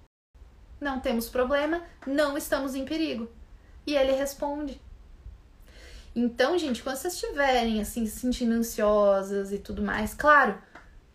[0.81, 3.31] não temos problema, não estamos em perigo.
[3.87, 4.81] E ele responde.
[6.17, 10.61] Então, gente, quando vocês estiverem assim, se sentindo ansiosas e tudo mais, claro,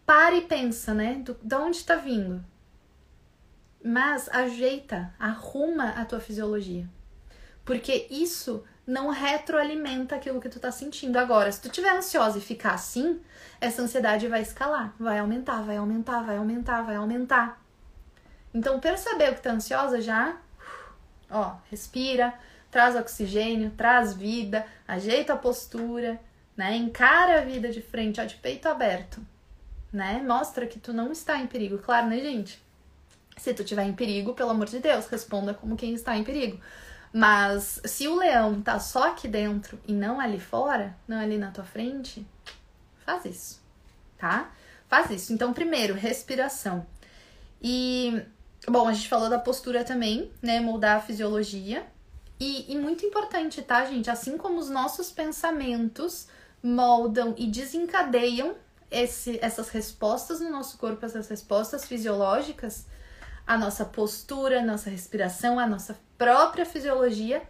[0.05, 1.15] pare e pensa, né?
[1.15, 2.52] Do, de onde tá vindo?
[3.83, 6.87] Mas ajeita, arruma a tua fisiologia.
[7.65, 11.17] Porque isso não retroalimenta aquilo que tu tá sentindo.
[11.17, 13.19] Agora, se tu tiver ansiosa e ficar assim,
[13.59, 17.61] essa ansiedade vai escalar, vai aumentar, vai aumentar, vai aumentar, vai aumentar.
[18.53, 20.37] Então, percebeu que tá ansiosa já?
[21.29, 22.33] Ó, respira,
[22.69, 26.19] traz oxigênio, traz vida, ajeita a postura,
[26.55, 26.75] né?
[26.75, 29.21] Encara a vida de frente, ó, de peito aberto,
[29.91, 30.23] né?
[30.25, 31.79] Mostra que tu não está em perigo.
[31.79, 32.62] Claro, né, gente?
[33.37, 36.59] Se tu tiver em perigo, pelo amor de Deus, responda como quem está em perigo.
[37.11, 41.51] Mas se o leão tá só aqui dentro e não ali fora, não ali na
[41.51, 42.25] tua frente,
[43.05, 43.61] faz isso,
[44.17, 44.51] tá?
[44.87, 45.33] Faz isso.
[45.33, 46.85] Então, primeiro, respiração.
[47.61, 48.21] E,
[48.67, 50.59] bom, a gente falou da postura também, né?
[50.59, 51.85] Moldar a fisiologia.
[52.39, 54.09] E, e muito importante, tá, gente?
[54.09, 56.27] Assim como os nossos pensamentos
[56.61, 58.55] moldam e desencadeiam
[58.89, 62.85] esse, essas respostas no nosso corpo, essas respostas fisiológicas,
[63.45, 67.43] a nossa postura, a nossa respiração, a nossa própria fisiologia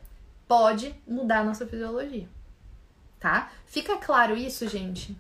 [0.47, 2.27] pode mudar a nossa fisiologia.
[3.19, 3.51] Tá?
[3.65, 5.15] Fica claro isso, gente?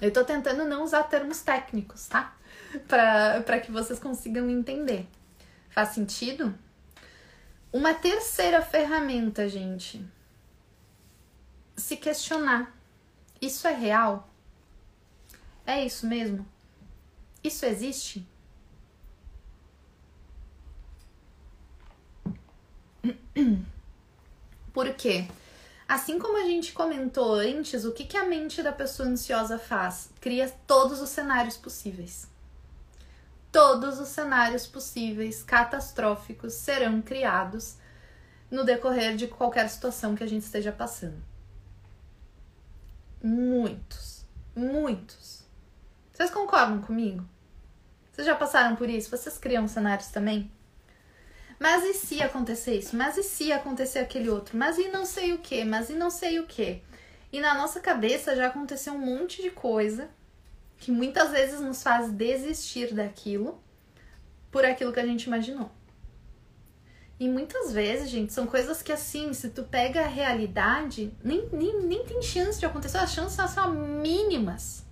[0.00, 2.36] Eu tô tentando não usar termos técnicos, tá?
[2.88, 5.06] Pra que vocês consigam entender.
[5.70, 6.54] Faz sentido?
[7.72, 10.04] Uma terceira ferramenta, gente.
[11.76, 12.74] Se questionar.
[13.40, 14.28] Isso é real?
[15.66, 16.46] É isso mesmo?
[17.44, 18.26] Isso existe?
[24.72, 25.26] Por quê?
[25.88, 30.10] Assim como a gente comentou antes, o que, que a mente da pessoa ansiosa faz?
[30.20, 32.28] Cria todos os cenários possíveis.
[33.52, 37.76] Todos os cenários possíveis catastróficos serão criados
[38.50, 41.22] no decorrer de qualquer situação que a gente esteja passando.
[43.22, 45.44] Muitos, muitos.
[46.12, 47.24] Vocês concordam comigo?
[48.12, 49.10] Vocês já passaram por isso?
[49.10, 50.50] Vocês criam cenários também?
[51.58, 52.96] Mas e se acontecer isso?
[52.96, 54.56] Mas e se acontecer aquele outro?
[54.56, 55.64] Mas e não sei o que?
[55.64, 56.82] Mas e não sei o que?
[57.32, 60.08] E na nossa cabeça já aconteceu um monte de coisa
[60.78, 63.60] que muitas vezes nos faz desistir daquilo
[64.50, 65.70] por aquilo que a gente imaginou.
[67.18, 71.82] E muitas vezes, gente, são coisas que assim, se tu pega a realidade, nem, nem,
[71.82, 74.84] nem tem chance de acontecer, as chances são mínimas.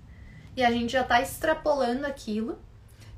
[0.56, 2.58] E a gente já tá extrapolando aquilo,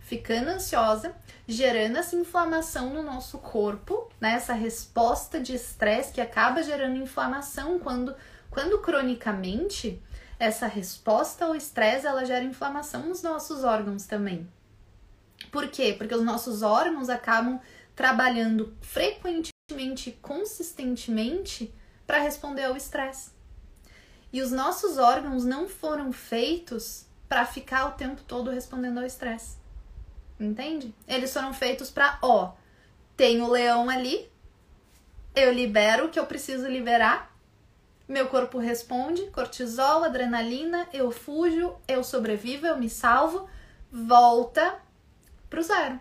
[0.06, 1.16] ficando ansiosa,
[1.48, 4.34] gerando essa inflamação no nosso corpo, né?
[4.34, 8.14] Essa resposta de estresse que acaba gerando inflamação quando,
[8.48, 10.00] quando cronicamente
[10.38, 14.48] essa resposta ao estresse ela gera inflamação nos nossos órgãos também.
[15.50, 15.92] Por quê?
[15.98, 17.60] Porque os nossos órgãos acabam
[17.96, 21.74] trabalhando frequentemente, consistentemente
[22.06, 23.32] para responder ao estresse.
[24.32, 29.65] E os nossos órgãos não foram feitos para ficar o tempo todo respondendo ao estresse.
[30.38, 30.94] Entende?
[31.08, 32.52] Eles foram feitos para, ó,
[33.16, 34.30] tem o leão ali,
[35.34, 37.34] eu libero o que eu preciso liberar,
[38.08, 43.48] meu corpo responde, cortisol, adrenalina, eu fujo, eu sobrevivo, eu me salvo,
[43.90, 44.78] volta
[45.50, 45.98] pro zero.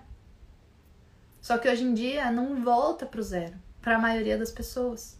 [1.42, 5.18] Só que hoje em dia não volta pro zero para a maioria das pessoas.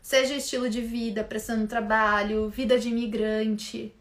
[0.00, 3.94] Seja estilo de vida, pressão no trabalho, vida de imigrante,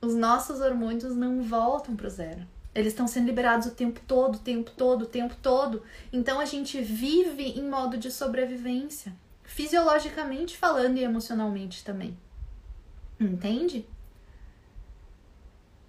[0.00, 2.46] os nossos hormônios não voltam pro zero.
[2.74, 5.82] Eles estão sendo liberados o tempo todo, o tempo todo, o tempo todo.
[6.12, 12.16] Então a gente vive em modo de sobrevivência, fisiologicamente falando e emocionalmente também.
[13.18, 13.86] Entende?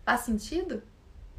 [0.03, 0.81] Faz sentido?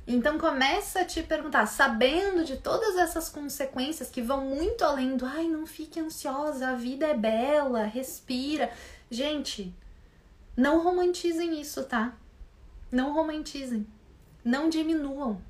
[0.07, 5.27] Então começa a te perguntar, sabendo de todas essas consequências que vão muito além do
[5.27, 8.71] ai, não fique ansiosa, a vida é bela, respira.
[9.11, 9.75] Gente,
[10.57, 12.17] não romantizem isso, tá?
[12.93, 13.87] Não romantizem,
[14.45, 15.43] não diminuam.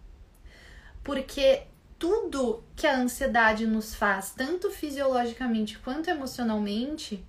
[1.03, 1.66] Porque
[1.99, 7.26] tudo que a ansiedade nos faz, tanto fisiologicamente quanto emocionalmente,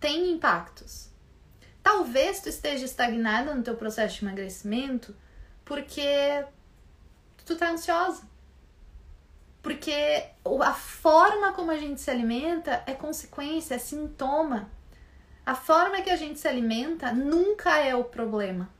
[0.00, 1.10] tem impactos.
[1.82, 5.14] Talvez tu esteja estagnada no teu processo de emagrecimento
[5.64, 6.44] porque
[7.44, 8.22] tu tá ansiosa.
[9.62, 10.24] Porque
[10.62, 14.70] a forma como a gente se alimenta é consequência, é sintoma.
[15.44, 18.73] A forma que a gente se alimenta nunca é o problema.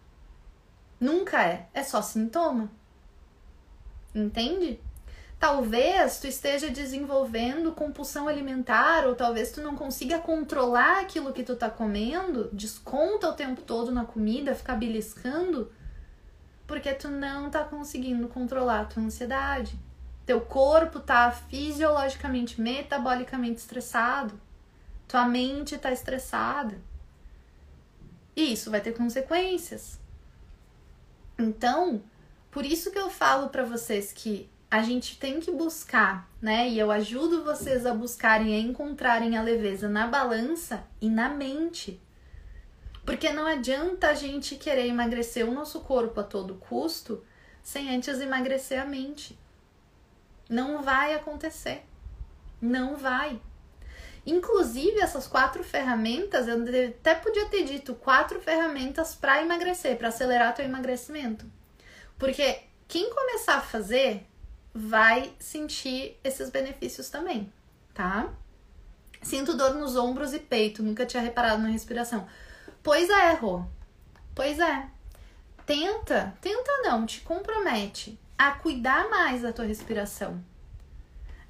[1.00, 2.70] Nunca é, é só sintoma.
[4.14, 4.80] Entende?
[5.38, 11.54] Talvez tu esteja desenvolvendo compulsão alimentar ou talvez tu não consiga controlar aquilo que tu
[11.54, 15.70] tá comendo, desconta o tempo todo na comida, fica beliscando,
[16.66, 19.78] porque tu não tá conseguindo controlar a tua ansiedade.
[20.24, 24.40] Teu corpo tá fisiologicamente, metabolicamente estressado.
[25.06, 26.80] Tua mente tá estressada.
[28.34, 30.00] E isso vai ter consequências.
[31.38, 32.02] Então,
[32.50, 36.68] por isso que eu falo para vocês que a gente tem que buscar, né?
[36.68, 42.00] E eu ajudo vocês a buscarem, a encontrarem a leveza na balança e na mente.
[43.04, 47.24] Porque não adianta a gente querer emagrecer o nosso corpo a todo custo
[47.62, 49.38] sem antes emagrecer a mente.
[50.48, 51.84] Não vai acontecer.
[52.60, 53.40] Não vai.
[54.26, 56.56] Inclusive, essas quatro ferramentas, eu
[56.88, 61.44] até podia ter dito quatro ferramentas para emagrecer, para acelerar teu emagrecimento.
[62.18, 64.26] Porque quem começar a fazer
[64.72, 67.52] vai sentir esses benefícios também,
[67.92, 68.32] tá?
[69.22, 72.26] Sinto dor nos ombros e peito, nunca tinha reparado na respiração.
[72.82, 73.64] Pois é, Rô.
[74.34, 74.88] Pois é.
[75.66, 80.42] Tenta, tenta não, te compromete a cuidar mais da tua respiração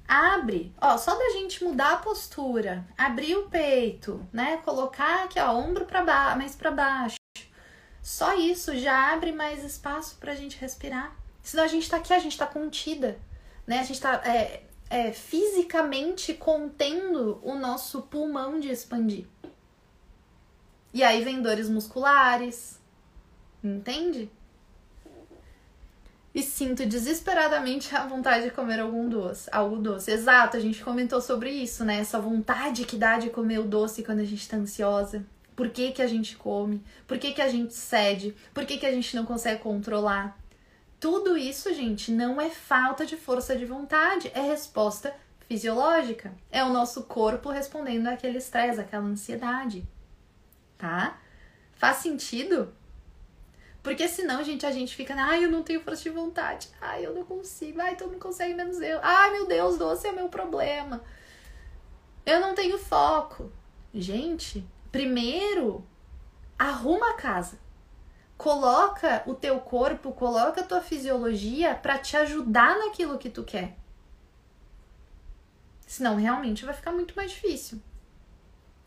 [0.07, 4.57] Abre, ó, só da gente mudar a postura, abrir o peito, né?
[4.57, 7.15] Colocar aqui, ó, ombro para baixo, mais para baixo.
[8.01, 11.15] Só isso já abre mais espaço pra gente respirar.
[11.41, 13.19] Senão a gente tá aqui, a gente tá contida,
[13.65, 13.79] né?
[13.79, 19.27] A gente tá é, é, fisicamente contendo o nosso pulmão de expandir.
[20.93, 22.79] E aí vem dores musculares,
[23.63, 24.31] entende?
[26.35, 30.11] E sinto desesperadamente a vontade de comer algum doce, algo doce.
[30.11, 32.01] Exato, a gente comentou sobre isso, né?
[32.01, 35.25] Essa vontade que dá de comer o doce quando a gente tá ansiosa.
[35.55, 36.83] Por que, que a gente come?
[37.07, 38.35] Por que, que a gente cede?
[38.53, 40.37] Por que, que a gente não consegue controlar?
[40.99, 45.15] Tudo isso, gente, não é falta de força de vontade, é resposta
[45.47, 46.33] fisiológica.
[46.51, 49.87] É o nosso corpo respondendo àquele estresse, àquela ansiedade.
[50.77, 51.17] Tá?
[51.75, 52.73] Faz sentido?
[53.85, 56.69] Porque senão, gente, a gente fica, ai, eu não tenho força de vontade.
[56.81, 57.79] Ai, eu não consigo.
[57.79, 58.99] Ai, todo mundo consegue menos eu.
[59.03, 61.03] Ai, meu Deus, doce é meu problema.
[62.25, 63.51] Eu não tenho foco.
[63.93, 65.85] Gente, primeiro
[66.57, 67.59] arruma a casa.
[68.35, 73.77] Coloca o teu corpo, coloca a tua fisiologia para te ajudar naquilo que tu quer.
[75.85, 77.79] Senão realmente vai ficar muito mais difícil.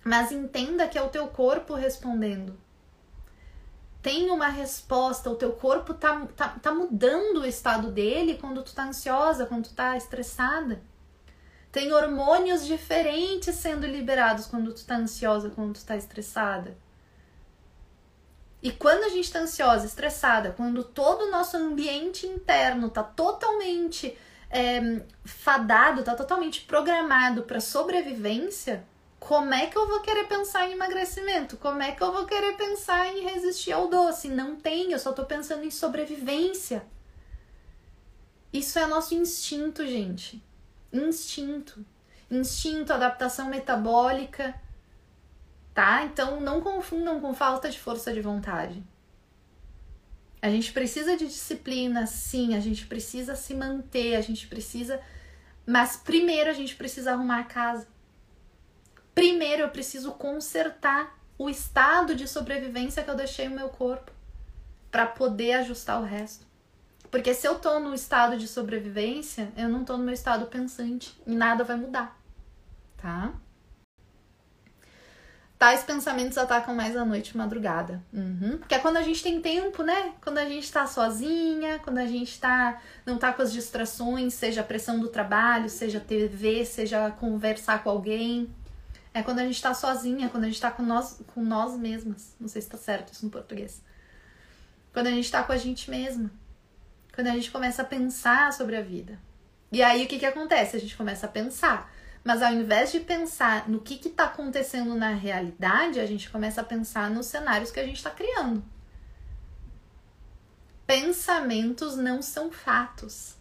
[0.04, 2.58] Mas entenda que é o teu corpo respondendo
[4.00, 8.72] tem uma resposta, o teu corpo tá, tá, tá mudando o estado dele quando tu
[8.74, 10.80] tá ansiosa, quando tu tá estressada.
[11.72, 16.76] Tem hormônios diferentes sendo liberados quando tu tá ansiosa, quando tu tá estressada.
[18.62, 24.16] E quando a gente tá ansiosa, estressada, quando todo o nosso ambiente interno tá totalmente
[24.50, 28.84] é, fadado, tá totalmente programado para sobrevivência,
[29.18, 31.56] como é que eu vou querer pensar em emagrecimento?
[31.56, 34.28] Como é que eu vou querer pensar em resistir ao doce?
[34.28, 36.86] Não tem, eu só tô pensando em sobrevivência.
[38.52, 40.42] Isso é nosso instinto, gente.
[40.92, 41.84] Instinto.
[42.30, 44.54] Instinto, adaptação metabólica.
[45.74, 46.04] Tá?
[46.04, 48.82] Então não confundam com falta de força de vontade.
[50.40, 55.00] A gente precisa de disciplina, sim, a gente precisa se manter, a gente precisa.
[55.66, 57.86] Mas primeiro a gente precisa arrumar a casa.
[59.18, 64.12] Primeiro eu preciso consertar o estado de sobrevivência que eu deixei no meu corpo
[64.92, 66.46] para poder ajustar o resto.
[67.10, 71.20] Porque se eu tô no estado de sobrevivência, eu não tô no meu estado pensante
[71.26, 72.16] e nada vai mudar,
[72.96, 73.34] tá?
[75.58, 78.00] Tais pensamentos atacam mais à noite e madrugada.
[78.12, 78.58] Uhum.
[78.58, 80.12] Porque é quando a gente tem tempo, né?
[80.22, 84.60] Quando a gente tá sozinha, quando a gente tá, não tá com as distrações, seja
[84.60, 88.48] a pressão do trabalho, seja TV, seja conversar com alguém.
[89.18, 92.36] É quando a gente tá sozinha, quando a gente tá com nós, com nós mesmas.
[92.38, 93.82] Não sei se tá certo isso no português.
[94.92, 96.30] Quando a gente tá com a gente mesma.
[97.12, 99.18] Quando a gente começa a pensar sobre a vida.
[99.72, 100.76] E aí o que que acontece?
[100.76, 101.92] A gente começa a pensar.
[102.22, 106.60] Mas ao invés de pensar no que que tá acontecendo na realidade, a gente começa
[106.60, 108.62] a pensar nos cenários que a gente tá criando.
[110.86, 113.34] Pensamentos não são fatos.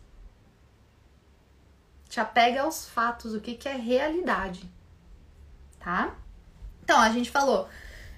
[2.10, 4.76] Te apega aos fatos, o que, que é realidade
[5.88, 6.18] tá?
[6.84, 7.70] Então, a gente falou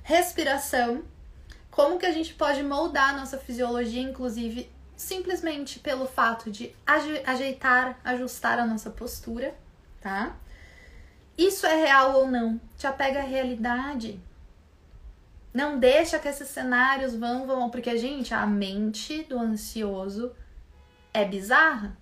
[0.01, 1.03] respiração,
[1.69, 7.99] como que a gente pode moldar a nossa fisiologia, inclusive simplesmente pelo fato de ajeitar,
[8.03, 9.55] ajustar a nossa postura,
[10.01, 10.35] tá?
[11.37, 12.59] Isso é real ou não?
[12.75, 14.19] Te apega à realidade.
[15.53, 20.35] Não deixa que esses cenários vão, vão, porque, gente, a mente do ansioso
[21.13, 21.95] é bizarra.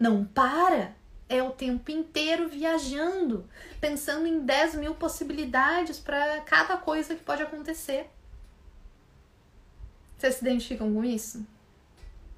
[0.00, 0.96] Não para
[1.28, 3.48] é o tempo inteiro viajando,
[3.80, 8.08] pensando em 10 mil possibilidades para cada coisa que pode acontecer.
[10.16, 11.44] Vocês se identificam com isso?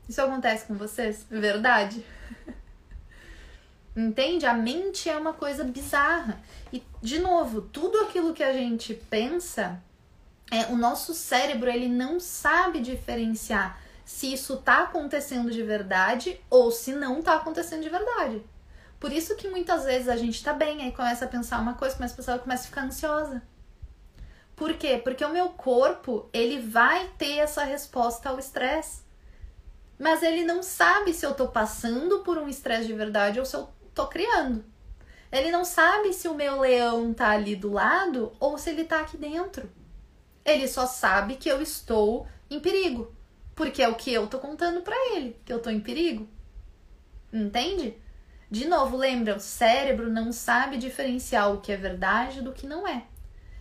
[0.08, 1.26] Isso acontece com vocês?
[1.30, 2.04] Verdade?
[3.94, 4.46] Entende?
[4.46, 6.40] A mente é uma coisa bizarra.
[6.72, 9.82] E, de novo, tudo aquilo que a gente pensa,
[10.50, 16.70] é, o nosso cérebro ele não sabe diferenciar se isso tá acontecendo de verdade ou
[16.70, 18.42] se não tá acontecendo de verdade.
[18.98, 21.96] Por isso que muitas vezes a gente tá bem, aí começa a pensar uma coisa,
[22.00, 23.42] mas a pessoa começa a ficar ansiosa.
[24.56, 25.00] Por quê?
[25.02, 29.02] Porque o meu corpo, ele vai ter essa resposta ao estresse.
[29.96, 33.56] Mas ele não sabe se eu tô passando por um estresse de verdade ou se
[33.56, 34.64] eu tô criando.
[35.30, 39.00] Ele não sabe se o meu leão tá ali do lado ou se ele tá
[39.00, 39.70] aqui dentro.
[40.44, 43.12] Ele só sabe que eu estou em perigo,
[43.54, 46.26] porque é o que eu tô contando para ele, que eu tô em perigo.
[47.32, 47.94] Entende?
[48.50, 52.88] De novo, lembra, o cérebro não sabe diferenciar o que é verdade do que não
[52.88, 53.04] é.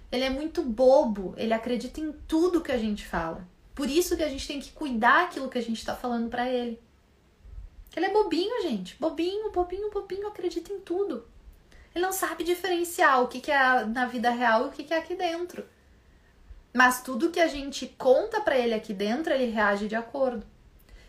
[0.09, 3.45] Ele é muito bobo, ele acredita em tudo que a gente fala.
[3.75, 6.49] Por isso que a gente tem que cuidar aquilo que a gente está falando para
[6.49, 6.81] ele.
[7.95, 8.95] Ele é bobinho, gente.
[8.99, 11.27] Bobinho, bobinho, bobinho, acredita em tudo.
[11.93, 14.93] Ele não sabe diferenciar o que, que é na vida real e o que, que
[14.93, 15.65] é aqui dentro.
[16.73, 20.45] Mas tudo que a gente conta para ele aqui dentro, ele reage de acordo.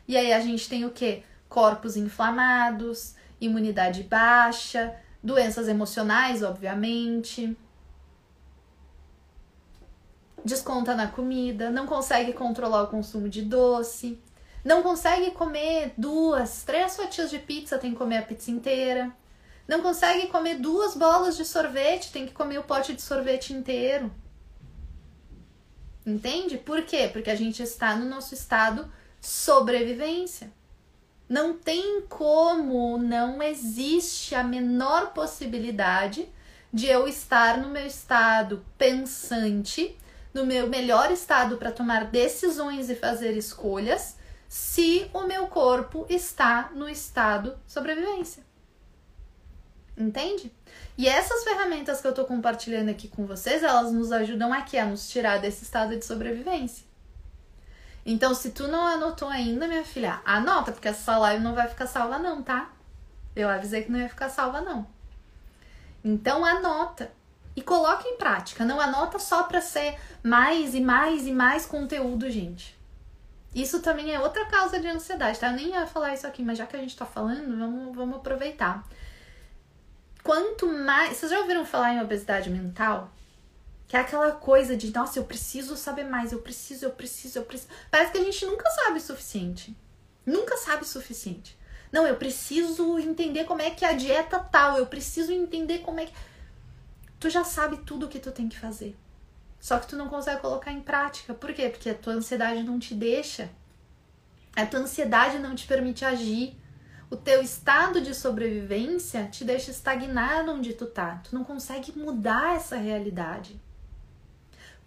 [0.07, 1.23] E aí a gente tem o quê?
[1.49, 7.57] Corpos inflamados, imunidade baixa, doenças emocionais, obviamente.
[10.45, 14.21] Desconta na comida, não consegue controlar o consumo de doce,
[14.65, 19.11] Não consegue comer duas, três fatias de pizza, tem que comer a pizza inteira.
[19.67, 24.11] Não consegue comer duas bolas de sorvete, tem que comer o pote de sorvete inteiro.
[26.05, 26.57] Entende?
[26.59, 27.09] Por quê?
[27.13, 30.51] Porque a gente está no nosso estado sobrevivência.
[31.29, 36.29] Não tem como, não existe a menor possibilidade
[36.73, 39.97] de eu estar no meu estado pensante,
[40.33, 44.17] no meu melhor estado para tomar decisões e fazer escolhas,
[44.49, 48.43] se o meu corpo está no estado sobrevivência.
[49.97, 50.51] Entende?
[50.97, 54.87] E essas ferramentas que eu estou compartilhando aqui com vocês, elas nos ajudam aqui a
[54.87, 56.88] nos tirar desse estado de sobrevivência.
[58.11, 61.87] Então, se tu não anotou ainda, minha filha, anota, porque essa live não vai ficar
[61.87, 62.71] salva não, tá?
[63.37, 64.87] Eu avisei que não ia ficar salva não.
[66.03, 67.13] Então, anota
[67.55, 68.65] e coloca em prática.
[68.65, 72.75] Não anota só para ser mais e mais e mais conteúdo, gente.
[73.55, 75.49] Isso também é outra causa de ansiedade, tá?
[75.49, 78.17] Eu nem ia falar isso aqui, mas já que a gente tá falando, vamos, vamos
[78.17, 78.89] aproveitar.
[80.25, 81.15] Quanto mais.
[81.15, 83.11] Vocês já ouviram falar em obesidade mental?
[83.89, 87.45] Que é aquela coisa de, nossa, eu preciso saber mais, eu preciso, eu preciso, eu
[87.45, 87.71] preciso.
[87.91, 89.75] Parece que a gente nunca sabe o suficiente.
[90.27, 91.59] Nunca sabe o suficiente.
[91.91, 96.07] Não, eu preciso entender como é que a dieta tal, eu preciso entender como é
[96.07, 96.13] que.
[97.19, 98.95] Tu já sabe tudo o que tu tem que fazer.
[99.59, 101.33] Só que tu não consegue colocar em prática.
[101.33, 101.71] Por quê?
[101.71, 103.49] Porque a tua ansiedade não te deixa.
[104.55, 106.57] A tua ansiedade não te permite agir.
[107.11, 111.23] O teu estado de sobrevivência te deixa estagnado onde tu tá.
[111.25, 113.59] Tu não consegue mudar essa realidade.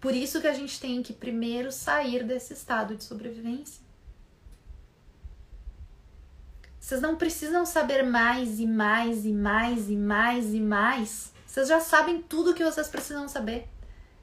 [0.02, 3.80] Por isso que a gente tem que primeiro sair desse estado de sobrevivência.
[6.80, 11.32] Vocês não precisam saber mais e mais e mais e mais e mais.
[11.46, 13.68] Vocês já sabem tudo que vocês precisam saber.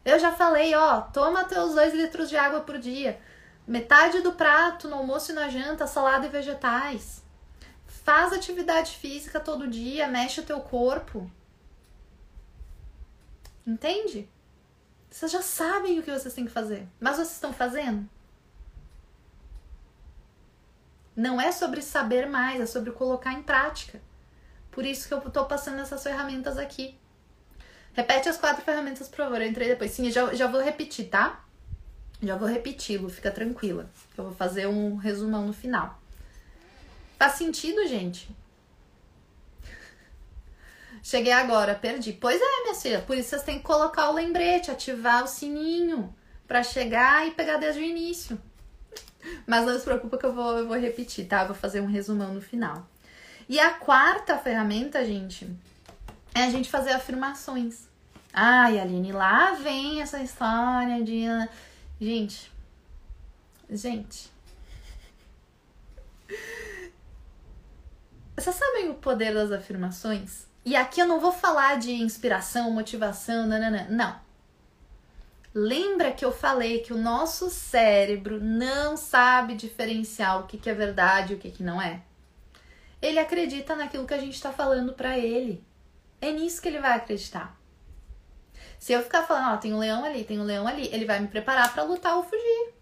[0.04, 3.18] Eu já falei, ó, toma teus dois litros de água por dia.
[3.66, 7.24] Metade do prato no almoço e na janta, salada e vegetais.
[7.88, 11.32] Faz atividade física todo dia, mexe o teu corpo.
[13.66, 14.30] Entende?
[15.10, 18.08] Vocês já sabem o que vocês têm que fazer, mas vocês estão fazendo?
[21.16, 24.00] Não é sobre saber mais, é sobre colocar em prática.
[24.72, 26.98] Por isso que eu tô passando essas ferramentas aqui.
[27.94, 29.42] Repete as quatro ferramentas, por favor.
[29.42, 29.92] Eu entrei depois.
[29.92, 31.44] Sim, eu já, já vou repetir, tá?
[32.22, 33.90] Já vou repeti-lo, fica tranquila.
[34.18, 36.00] Eu vou fazer um resumão no final.
[37.18, 38.30] Faz sentido, gente?
[41.02, 42.14] Cheguei agora, perdi.
[42.14, 46.14] Pois é, minha filha, por isso vocês têm que colocar o lembrete, ativar o sininho
[46.48, 48.40] para chegar e pegar desde o início.
[49.46, 51.44] Mas não se preocupa que eu vou, eu vou repetir, tá?
[51.44, 52.88] vou fazer um resumão no final.
[53.48, 55.50] E a quarta ferramenta, gente,
[56.34, 57.88] é a gente fazer afirmações.
[58.32, 61.24] Ai, Aline, lá vem essa história de.
[62.00, 62.52] Gente.
[63.70, 64.32] Gente.
[68.36, 70.49] Vocês sabem o poder das afirmações?
[70.66, 73.88] E aqui eu não vou falar de inspiração, motivação, nanana.
[73.90, 74.30] não.
[75.54, 80.74] Lembra que eu falei que o nosso cérebro não sabe diferenciar o que, que é
[80.74, 82.02] verdade e o que, que não é?
[83.02, 85.64] Ele acredita naquilo que a gente está falando para ele.
[86.22, 87.58] É nisso que ele vai acreditar.
[88.78, 91.20] Se eu ficar falando, ó, tem um leão ali, tem um leão ali, ele vai
[91.20, 92.74] me preparar para lutar ou fugir.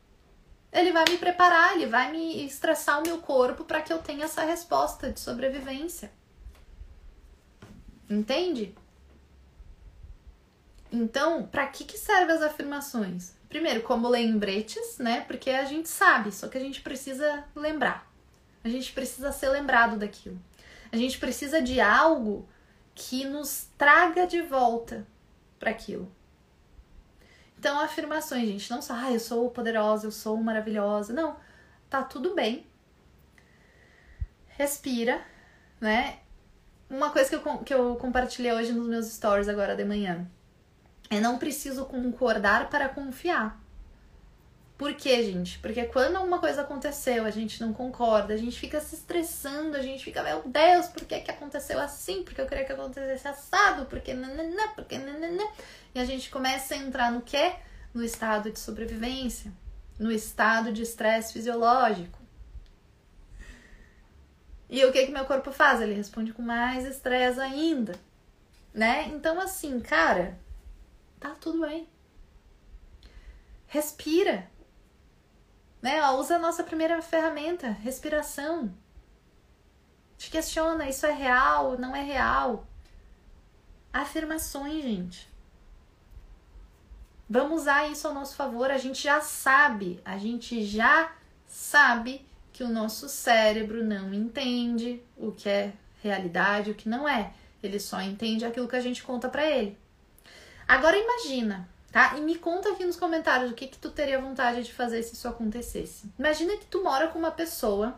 [0.71, 4.25] Ele vai me preparar, ele vai me estressar o meu corpo para que eu tenha
[4.25, 6.11] essa resposta de sobrevivência.
[8.09, 8.73] Entende?
[10.91, 13.33] Então, para que, que servem as afirmações?
[13.49, 15.21] Primeiro, como lembretes, né?
[15.21, 18.09] Porque a gente sabe, só que a gente precisa lembrar.
[18.63, 20.39] A gente precisa ser lembrado daquilo.
[20.91, 22.47] A gente precisa de algo
[22.95, 25.05] que nos traga de volta
[25.59, 26.11] para aquilo.
[27.59, 31.13] Então, afirmações, gente, não só, ah, eu sou poderosa, eu sou maravilhosa.
[31.13, 31.37] Não,
[31.89, 32.65] tá tudo bem.
[34.47, 35.23] Respira,
[35.79, 36.19] né?
[36.89, 40.27] Uma coisa que eu, que eu compartilhei hoje nos meus stories agora de manhã.
[41.09, 43.61] É não preciso concordar para confiar.
[44.77, 45.57] Por quê, gente?
[45.57, 49.81] Porque quando uma coisa aconteceu, a gente não concorda, a gente fica se estressando, a
[49.81, 52.21] gente fica, meu Deus, por que, que aconteceu assim?
[52.23, 55.43] Porque eu queria que acontecesse assado, porque nananã, porque nananã.
[55.95, 57.53] E a gente começa a entrar no quê?
[57.91, 59.51] No estado de sobrevivência,
[59.97, 62.19] no estado de estresse fisiológico.
[64.69, 65.81] E o que que meu corpo faz?
[65.81, 67.97] Ele responde com mais estresse ainda,
[68.73, 69.07] né?
[69.07, 70.37] Então assim, cara,
[71.19, 71.87] tá tudo bem.
[73.67, 74.49] Respira.
[75.81, 76.01] Né?
[76.03, 78.73] Ó, usa a nossa primeira ferramenta, respiração.
[80.17, 82.67] Te questiona, isso é real, não é real?
[83.93, 85.29] Afirmações, gente.
[87.29, 88.71] Vamos usar isso ao nosso favor.
[88.71, 91.13] A gente já sabe, a gente já
[91.45, 92.26] sabe
[92.57, 97.31] que o nosso cérebro não entende o que é realidade, o que não é.
[97.61, 99.77] Ele só entende aquilo que a gente conta para ele.
[100.67, 102.17] Agora imagina, tá?
[102.17, 105.13] E me conta aqui nos comentários o que que tu teria vontade de fazer se
[105.13, 106.11] isso acontecesse.
[106.17, 107.93] Imagina que tu mora com uma pessoa,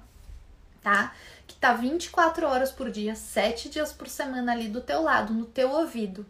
[0.82, 1.16] tá?
[1.48, 5.46] Que tá 24 horas por dia, 7 dias por semana ali do teu lado, no
[5.46, 6.26] teu ouvido.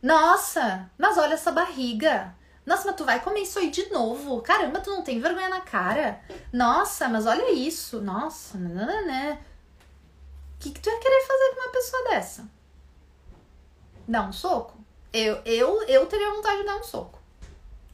[0.00, 2.32] Nossa, mas olha essa barriga.
[2.68, 4.42] Nossa, mas tu vai comer isso aí de novo?
[4.42, 6.20] Caramba, tu não tem vergonha na cara?
[6.52, 7.98] Nossa, mas olha isso.
[7.98, 9.42] Nossa, né?
[10.54, 12.46] O que, que tu ia querer fazer com uma pessoa dessa?
[14.06, 14.76] Dar um soco?
[15.10, 17.18] Eu, eu, eu teria vontade de dar um soco.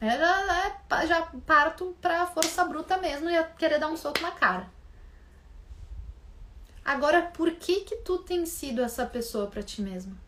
[0.01, 4.31] Eu já, já parto pra força bruta mesmo e ia querer dar um soco na
[4.31, 4.69] cara.
[6.83, 10.24] Agora, por que que tu tem sido essa pessoa para ti mesma?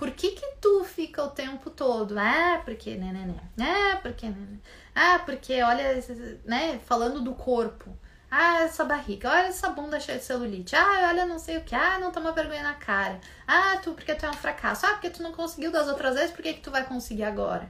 [0.00, 2.18] Por que que tu fica o tempo todo?
[2.18, 3.94] Ah, porque né, né, né.
[3.94, 4.58] Ah, porque né, né.
[4.94, 6.02] Ah, porque olha,
[6.46, 7.94] né, falando do corpo.
[8.30, 10.74] Ah, essa barriga, olha essa bunda cheia de celulite.
[10.74, 11.74] Ah, olha não sei o que.
[11.74, 13.20] Ah, não toma vergonha na cara.
[13.46, 14.86] Ah, tu porque tu é um fracasso.
[14.86, 17.68] Ah, porque tu não conseguiu das outras vezes, por que que tu vai conseguir agora?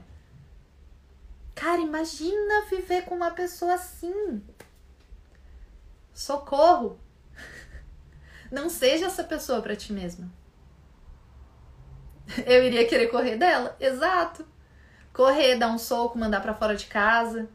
[1.53, 4.41] Cara, imagina viver com uma pessoa assim.
[6.13, 6.97] Socorro.
[8.49, 10.31] Não seja essa pessoa para ti mesma.
[12.45, 13.75] Eu iria querer correr dela.
[13.79, 14.45] Exato.
[15.13, 17.49] Correr, dar um soco, mandar para fora de casa,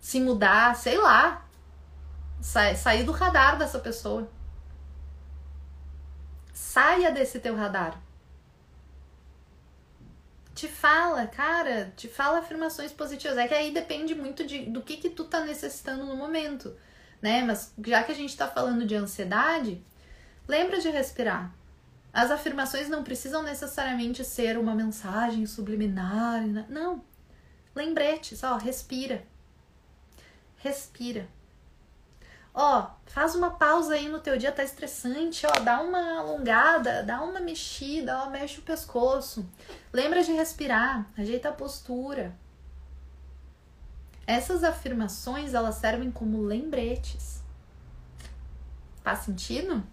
[0.00, 1.46] se mudar, sei lá.
[2.40, 4.28] Sa sair do radar dessa pessoa.
[6.52, 8.00] Saia desse teu radar.
[10.54, 13.36] Te fala, cara, te fala afirmações positivas.
[13.36, 16.74] É que aí depende muito de, do que que tu tá necessitando no momento,
[17.20, 17.42] né?
[17.42, 19.84] Mas já que a gente tá falando de ansiedade,
[20.48, 21.52] lembra de respirar.
[22.12, 26.46] As afirmações não precisam necessariamente ser uma mensagem subliminar.
[26.46, 26.66] Né?
[26.68, 27.02] Não.
[27.74, 29.22] Lembretes, ó, respira.
[30.56, 31.28] Respira.
[32.58, 37.22] Ó, faz uma pausa aí no teu dia, tá estressante, ó, dá uma alongada, dá
[37.22, 39.46] uma mexida, ó, mexe o pescoço.
[39.92, 42.34] Lembra de respirar, ajeita a postura.
[44.26, 47.42] Essas afirmações, elas servem como lembretes.
[49.02, 49.84] Faz sentido?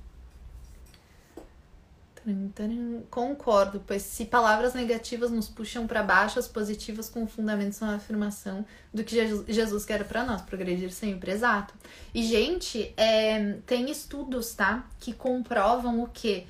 [3.09, 7.95] Concordo, pois se palavras negativas nos puxam para baixo, as positivas com fundamento são a
[7.95, 9.15] afirmação do que
[9.47, 11.73] Jesus quer para nós, progredir sempre, exato.
[12.13, 14.87] E, gente, é, tem estudos, tá?
[14.99, 16.45] Que comprovam o quê?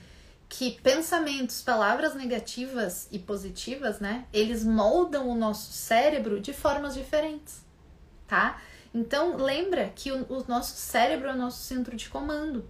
[0.47, 4.25] Que pensamentos, palavras negativas e positivas, né?
[4.31, 7.65] Eles moldam o nosso cérebro de formas diferentes,
[8.27, 8.61] tá?
[8.93, 12.63] Então, lembra que o, o nosso cérebro é o nosso centro de comando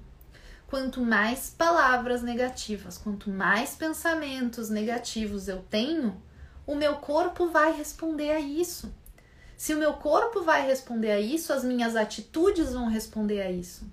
[0.73, 6.19] quanto mais palavras negativas, quanto mais pensamentos negativos eu tenho,
[6.65, 8.91] o meu corpo vai responder a isso.
[9.55, 13.85] Se o meu corpo vai responder a isso, as minhas atitudes vão responder a isso.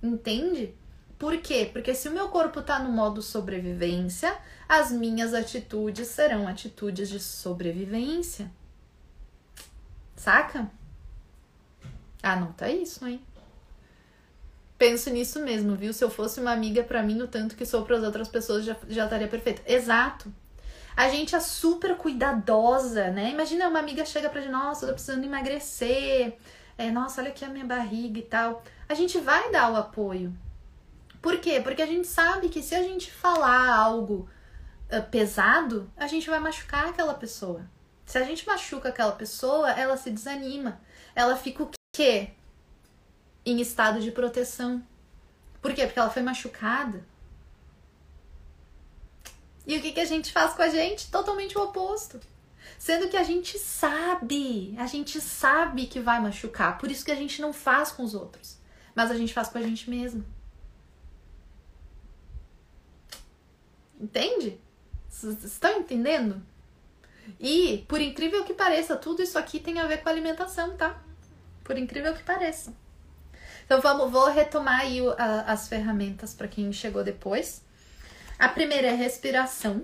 [0.00, 0.72] Entende?
[1.18, 1.68] Por quê?
[1.72, 4.32] Porque se o meu corpo está no modo sobrevivência,
[4.68, 8.48] as minhas atitudes serão atitudes de sobrevivência.
[10.14, 10.70] Saca?
[12.22, 13.20] Anota isso, hein?
[14.78, 15.92] Penso nisso mesmo, viu?
[15.92, 18.64] Se eu fosse uma amiga para mim, no tanto que sou para as outras pessoas,
[18.64, 19.62] já, já estaria perfeito.
[19.66, 20.32] Exato.
[20.96, 23.30] A gente é super cuidadosa, né?
[23.30, 26.36] Imagina uma amiga chega pra gente, nossa, eu tô precisando emagrecer.
[26.78, 28.62] É, nossa, olha aqui a minha barriga e tal.
[28.88, 30.34] A gente vai dar o apoio.
[31.20, 31.60] Por quê?
[31.60, 34.28] Porque a gente sabe que se a gente falar algo
[34.90, 37.62] uh, pesado, a gente vai machucar aquela pessoa.
[38.04, 40.80] Se a gente machuca aquela pessoa, ela se desanima.
[41.14, 42.30] Ela fica o quê?
[43.46, 44.84] Em estado de proteção.
[45.62, 45.86] Por quê?
[45.86, 47.06] Porque ela foi machucada.
[49.64, 51.10] E o que, que a gente faz com a gente?
[51.10, 52.20] Totalmente o oposto.
[52.78, 57.16] Sendo que a gente sabe, a gente sabe que vai machucar, por isso que a
[57.16, 58.58] gente não faz com os outros,
[58.94, 60.24] mas a gente faz com a gente mesmo.
[63.98, 64.60] Entende?
[65.08, 66.42] Estão entendendo?
[67.40, 71.00] E, por incrível que pareça, tudo isso aqui tem a ver com alimentação, tá?
[71.64, 72.74] Por incrível que pareça.
[73.66, 77.62] Então vamos, vou retomar aí a, as ferramentas para quem chegou depois.
[78.38, 79.82] A primeira é respiração,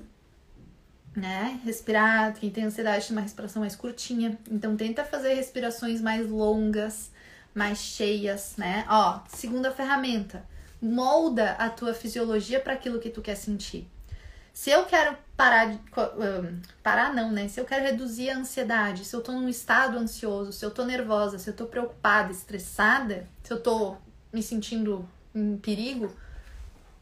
[1.16, 1.60] né?
[1.64, 4.38] Respirar, quem tem ansiedade tem uma respiração mais curtinha.
[4.48, 7.10] Então tenta fazer respirações mais longas,
[7.52, 8.86] mais cheias, né?
[8.88, 10.46] Ó, segunda ferramenta,
[10.80, 13.90] molda a tua fisiologia para aquilo que tu quer sentir.
[14.52, 15.80] Se eu quero parar de.
[16.82, 17.48] parar não, né?
[17.48, 20.84] Se eu quero reduzir a ansiedade, se eu tô num estado ansioso, se eu tô
[20.84, 23.96] nervosa, se eu tô preocupada, estressada, se eu tô
[24.32, 26.14] me sentindo em perigo,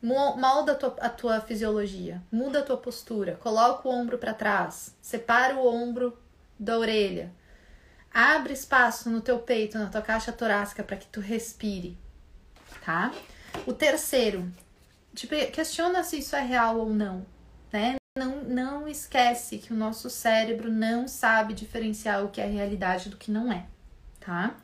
[0.03, 4.96] molda a tua, a tua fisiologia, muda a tua postura, coloca o ombro para trás,
[5.03, 6.16] separa o ombro
[6.59, 7.32] da orelha.
[8.12, 11.96] Abre espaço no teu peito, na tua caixa torácica para que tu respire,
[12.84, 13.12] tá?
[13.66, 14.51] O terceiro,
[15.14, 17.24] tipo, questiona se isso é real ou não,
[17.72, 17.96] né?
[18.18, 23.16] Não, não esquece que o nosso cérebro não sabe diferenciar o que é realidade do
[23.16, 23.66] que não é,
[24.18, 24.56] tá?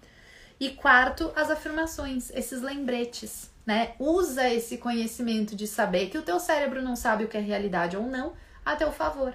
[0.58, 3.94] E quarto, as afirmações, esses lembretes, né?
[3.98, 7.96] Usa esse conhecimento de saber que o teu cérebro não sabe o que é realidade
[7.96, 8.32] ou não
[8.64, 9.34] a teu favor,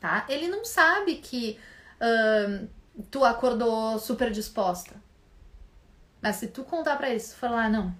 [0.00, 0.24] tá?
[0.28, 1.58] Ele não sabe que
[2.00, 2.68] uh,
[3.10, 4.94] tu acordou super disposta.
[6.20, 7.94] Mas se tu contar para ele, se tu falar, não,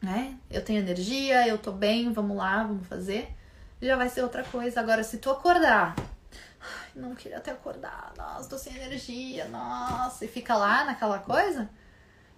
[0.00, 0.36] né?
[0.50, 3.34] Eu tenho energia, eu tô bem, vamos lá, vamos fazer,
[3.80, 4.80] já vai ser outra coisa.
[4.80, 5.94] Agora, se tu acordar,
[6.94, 11.68] não queria ter acordado, nossa, tô sem energia, nossa, e fica lá naquela coisa,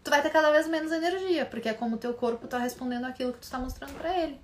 [0.02, 3.04] tu vai ter cada vez menos energia, porque é como o teu corpo tá respondendo
[3.04, 4.40] aquilo que tu tá mostrando para ele.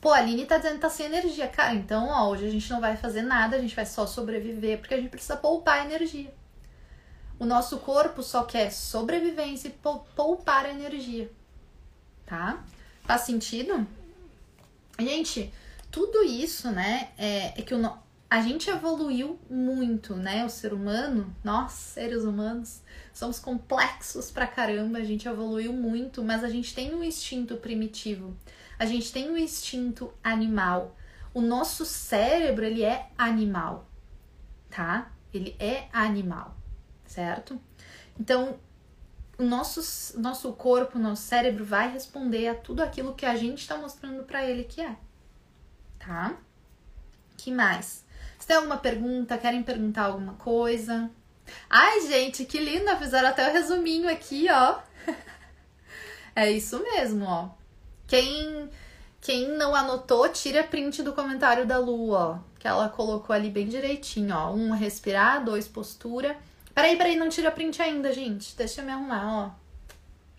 [0.00, 1.46] Pô, a Aline tá dizendo que tá sem energia.
[1.46, 4.78] Cara, então, ó, hoje a gente não vai fazer nada, a gente vai só sobreviver,
[4.78, 6.32] porque a gente precisa poupar energia.
[7.38, 9.72] O nosso corpo só quer sobrevivência e
[10.14, 11.30] poupar energia.
[12.24, 12.62] Tá?
[13.02, 13.86] Faz sentido?
[14.98, 15.52] Gente,
[15.90, 17.78] tudo isso, né, é, é que o,
[18.30, 20.44] a gente evoluiu muito, né?
[20.44, 22.80] O ser humano, nós, seres humanos,
[23.12, 28.36] somos complexos pra caramba, a gente evoluiu muito, mas a gente tem um instinto primitivo,
[28.78, 30.96] a gente tem um instinto animal.
[31.34, 33.88] O nosso cérebro, ele é animal,
[34.70, 35.10] tá?
[35.34, 36.56] Ele é animal,
[37.04, 37.60] certo?
[38.18, 38.60] Então,
[39.36, 43.76] o nosso, nosso corpo, nosso cérebro vai responder a tudo aquilo que a gente está
[43.76, 44.96] mostrando para ele que é,
[46.04, 46.34] tá?
[47.36, 48.04] Que mais?
[48.38, 51.10] Se tem alguma pergunta, querem perguntar alguma coisa?
[51.68, 52.96] Ai, gente, que linda!
[52.96, 54.78] Fizeram até o resuminho aqui, ó.
[56.34, 57.50] é isso mesmo, ó.
[58.06, 58.68] Quem,
[59.20, 62.38] quem não anotou, tira print do comentário da Lu, ó.
[62.58, 64.52] Que ela colocou ali bem direitinho, ó.
[64.52, 65.44] Um, respirar.
[65.44, 66.36] Dois, postura.
[66.74, 68.56] Peraí, peraí, não tira print ainda, gente.
[68.56, 69.50] Deixa eu me arrumar, ó.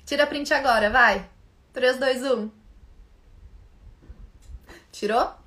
[0.06, 1.30] Tira print agora, vai.
[1.74, 2.52] 3, 2, 1.
[4.92, 5.41] Tirou?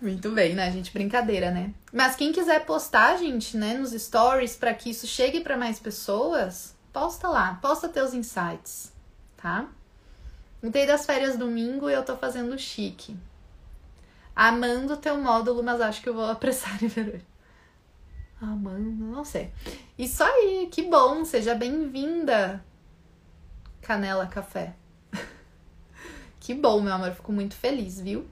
[0.00, 0.92] Muito bem, né, gente?
[0.92, 1.74] Brincadeira, né?
[1.92, 6.76] Mas quem quiser postar, gente, né, nos stories para que isso chegue para mais pessoas,
[6.92, 8.92] posta lá, posta teus insights,
[9.36, 9.68] tá?
[10.62, 13.16] Voltei das férias domingo e eu tô fazendo chique.
[14.36, 17.26] Amando teu módulo, mas acho que eu vou apressar em ver hoje.
[18.40, 19.52] Amando, não sei.
[19.98, 22.64] Isso aí, que bom, seja bem-vinda,
[23.82, 24.76] Canela Café.
[26.38, 28.28] que bom, meu amor, fico muito feliz, viu?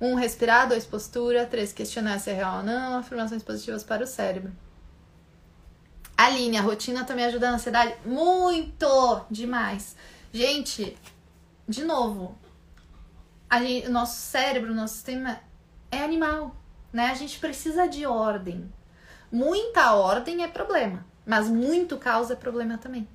[0.00, 0.68] Um, respirar.
[0.68, 1.46] Dois, postura.
[1.46, 2.98] Três, questionar se é real ou não.
[2.98, 4.52] Afirmações positivas para o cérebro.
[6.16, 7.94] Aline, a rotina também ajuda na ansiedade?
[8.04, 9.24] Muito!
[9.30, 9.94] Demais.
[10.32, 10.96] Gente,
[11.68, 12.36] de novo,
[13.52, 15.38] gente, o nosso cérebro, o nosso sistema
[15.92, 16.56] é animal,
[16.92, 17.06] né?
[17.06, 18.68] A gente precisa de ordem.
[19.30, 23.06] Muita ordem é problema, mas muito caos é problema também.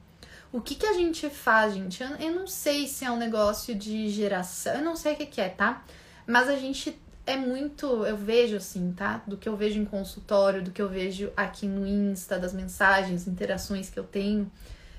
[0.51, 2.01] O que, que a gente faz, gente?
[2.01, 5.25] Eu, eu não sei se é um negócio de geração, eu não sei o que,
[5.25, 5.83] que é, tá?
[6.25, 9.21] Mas a gente é muito, eu vejo assim, tá?
[9.25, 13.27] Do que eu vejo em consultório, do que eu vejo aqui no Insta, das mensagens,
[13.27, 14.51] interações que eu tenho,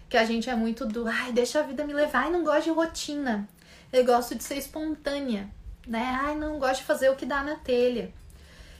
[0.08, 2.64] que a gente é muito do, ai, deixa a vida me levar, ai, não gosto
[2.64, 3.48] de rotina.
[3.92, 5.48] Eu gosto de ser espontânea,
[5.86, 6.18] né?
[6.22, 8.12] Ai, não gosto de fazer o que dá na telha.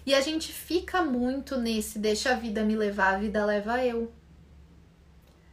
[0.07, 4.13] E a gente fica muito nesse deixa a vida me levar, a vida leva eu.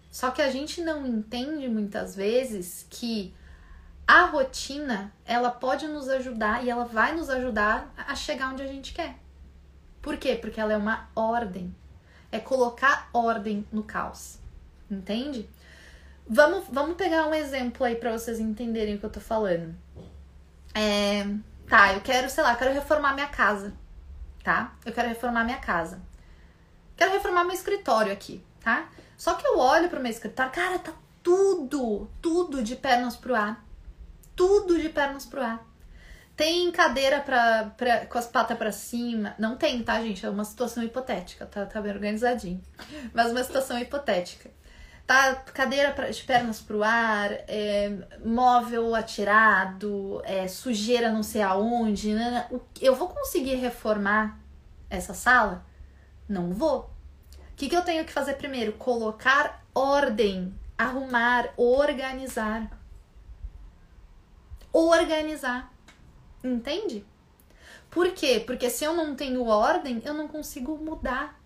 [0.09, 3.33] Só que a gente não entende muitas vezes que
[4.07, 8.67] a rotina, ela pode nos ajudar e ela vai nos ajudar a chegar onde a
[8.67, 9.15] gente quer.
[10.01, 10.35] Por quê?
[10.35, 11.73] Porque ela é uma ordem.
[12.31, 14.39] É colocar ordem no caos.
[14.89, 15.49] Entende?
[16.27, 19.75] Vamos, vamos pegar um exemplo aí para vocês entenderem o que eu tô falando.
[20.73, 21.25] É,
[21.67, 23.73] tá, eu quero, sei lá, quero reformar minha casa,
[24.43, 24.73] tá?
[24.85, 26.01] Eu quero reformar minha casa.
[26.95, 28.89] Quero reformar meu escritório aqui, tá?
[29.17, 33.63] Só que eu olho pro meu escritório, cara, tá tudo, tudo de pernas pro ar
[34.41, 35.63] tudo de pernas pro ar.
[36.35, 39.35] Tem cadeira pra, pra, com as patas para cima?
[39.37, 40.25] Não tem, tá, gente?
[40.25, 42.59] É uma situação hipotética, tá, tá bem organizadinho.
[43.13, 44.49] Mas uma situação hipotética.
[45.05, 52.15] Tá, cadeira pra, de pernas pro ar, é, móvel atirado, é, sujeira não sei aonde.
[52.15, 52.31] Né?
[52.31, 54.39] né eu vou conseguir reformar
[54.89, 55.63] essa sala?
[56.27, 56.89] Não vou.
[57.51, 58.73] O que, que eu tenho que fazer primeiro?
[58.73, 62.80] Colocar ordem, arrumar, organizar
[64.73, 65.71] organizar.
[66.43, 67.05] Entende?
[67.89, 68.41] Por quê?
[68.45, 71.39] Porque se eu não tenho ordem, eu não consigo mudar.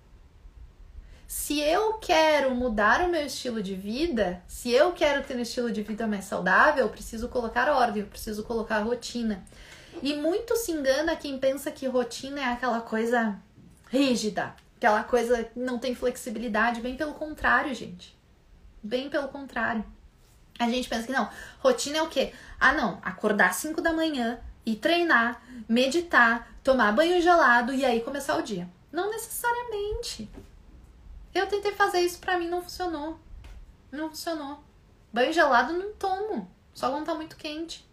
[1.28, 5.71] Se eu quero mudar o meu estilo de vida, se eu quero ter um estilo
[5.71, 9.43] de vida mais saudável, eu preciso colocar ordem, eu preciso colocar rotina.
[10.03, 13.39] E muito se engana quem pensa que rotina é aquela coisa
[13.89, 18.15] rígida, aquela coisa não tem flexibilidade, bem pelo contrário, gente.
[18.84, 19.84] Bem pelo contrário.
[20.58, 21.30] A gente pensa que não,
[21.60, 22.34] rotina é o quê?
[22.60, 28.01] Ah, não, acordar às 5 da manhã e treinar, meditar, tomar banho gelado e aí
[28.01, 28.70] começar o dia.
[28.91, 30.30] Não necessariamente.
[31.34, 33.20] Eu tentei fazer isso para mim, não funcionou.
[33.91, 34.64] Não funcionou.
[35.12, 37.86] Banho gelado não tomo, só quando tá muito quente.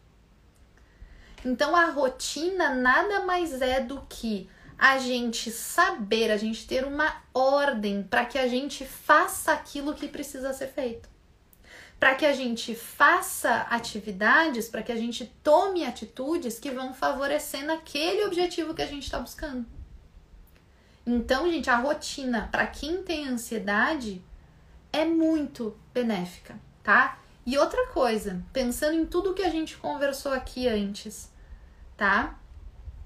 [1.45, 4.49] Então a rotina nada mais é do que
[4.79, 10.09] a gente saber, a gente ter uma ordem para que a gente faça aquilo que
[10.09, 11.12] precisa ser feito.
[12.03, 17.65] Para que a gente faça atividades, para que a gente tome atitudes que vão favorecer
[17.65, 19.65] naquele objetivo que a gente está buscando.
[21.07, 24.21] Então, gente, a rotina para quem tem ansiedade
[24.93, 27.21] é muito benéfica, tá?
[27.47, 31.31] E outra coisa, pensando em tudo que a gente conversou aqui antes,
[31.97, 32.37] tá?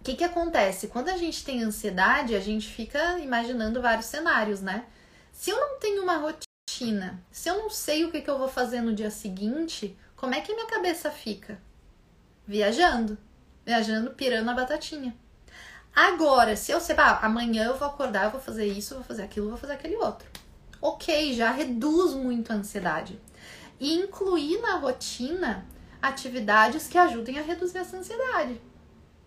[0.01, 0.89] O que que acontece?
[0.89, 4.87] Quando a gente tem ansiedade, a gente fica imaginando vários cenários, né?
[5.33, 6.46] Se eu não tenho uma rotina,
[7.31, 10.41] se eu não sei o que, que eu vou fazer no dia seguinte, como é
[10.41, 11.61] que minha cabeça fica?
[12.47, 13.17] Viajando.
[13.65, 15.17] Viajando, pirando a batatinha.
[15.95, 19.23] Agora, se eu sei, ah, amanhã eu vou acordar, eu vou fazer isso, vou fazer
[19.23, 20.29] aquilo, vou fazer aquele outro.
[20.81, 23.19] Ok, já reduz muito a ansiedade.
[23.81, 25.67] E incluir na rotina
[26.01, 28.61] atividades que ajudem a reduzir essa ansiedade.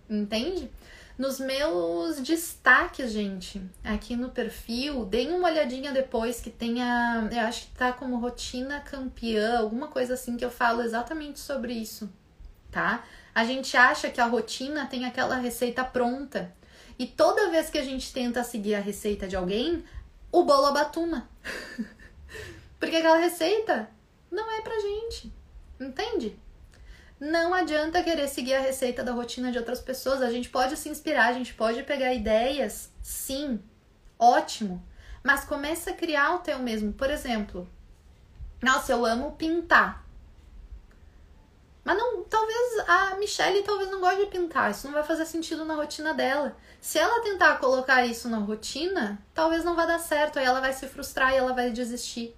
[0.09, 0.71] Entende?
[1.19, 7.27] Nos meus destaques, gente, aqui no perfil, deem uma olhadinha depois que tenha.
[7.29, 11.73] Eu acho que tá como rotina campeã, alguma coisa assim que eu falo exatamente sobre
[11.73, 12.09] isso,
[12.71, 13.03] tá?
[13.35, 16.55] A gente acha que a rotina tem aquela receita pronta.
[16.97, 19.83] E toda vez que a gente tenta seguir a receita de alguém,
[20.31, 21.29] o bolo abatuma.
[22.79, 23.89] Porque aquela receita
[24.31, 25.33] não é pra gente.
[25.81, 26.39] Entende?
[27.19, 30.21] Não adianta querer seguir a receita da rotina de outras pessoas.
[30.21, 33.61] A gente pode se inspirar, a gente pode pegar ideias, sim,
[34.17, 34.81] ótimo.
[35.21, 36.93] Mas começa a criar o teu mesmo.
[36.93, 37.69] Por exemplo,
[38.61, 40.05] nossa, eu amo pintar.
[41.83, 45.65] Mas não, talvez a Michelle talvez não goste de pintar, isso não vai fazer sentido
[45.65, 46.55] na rotina dela.
[46.79, 50.71] Se ela tentar colocar isso na rotina, talvez não vá dar certo, aí ela vai
[50.71, 52.35] se frustrar e ela vai desistir.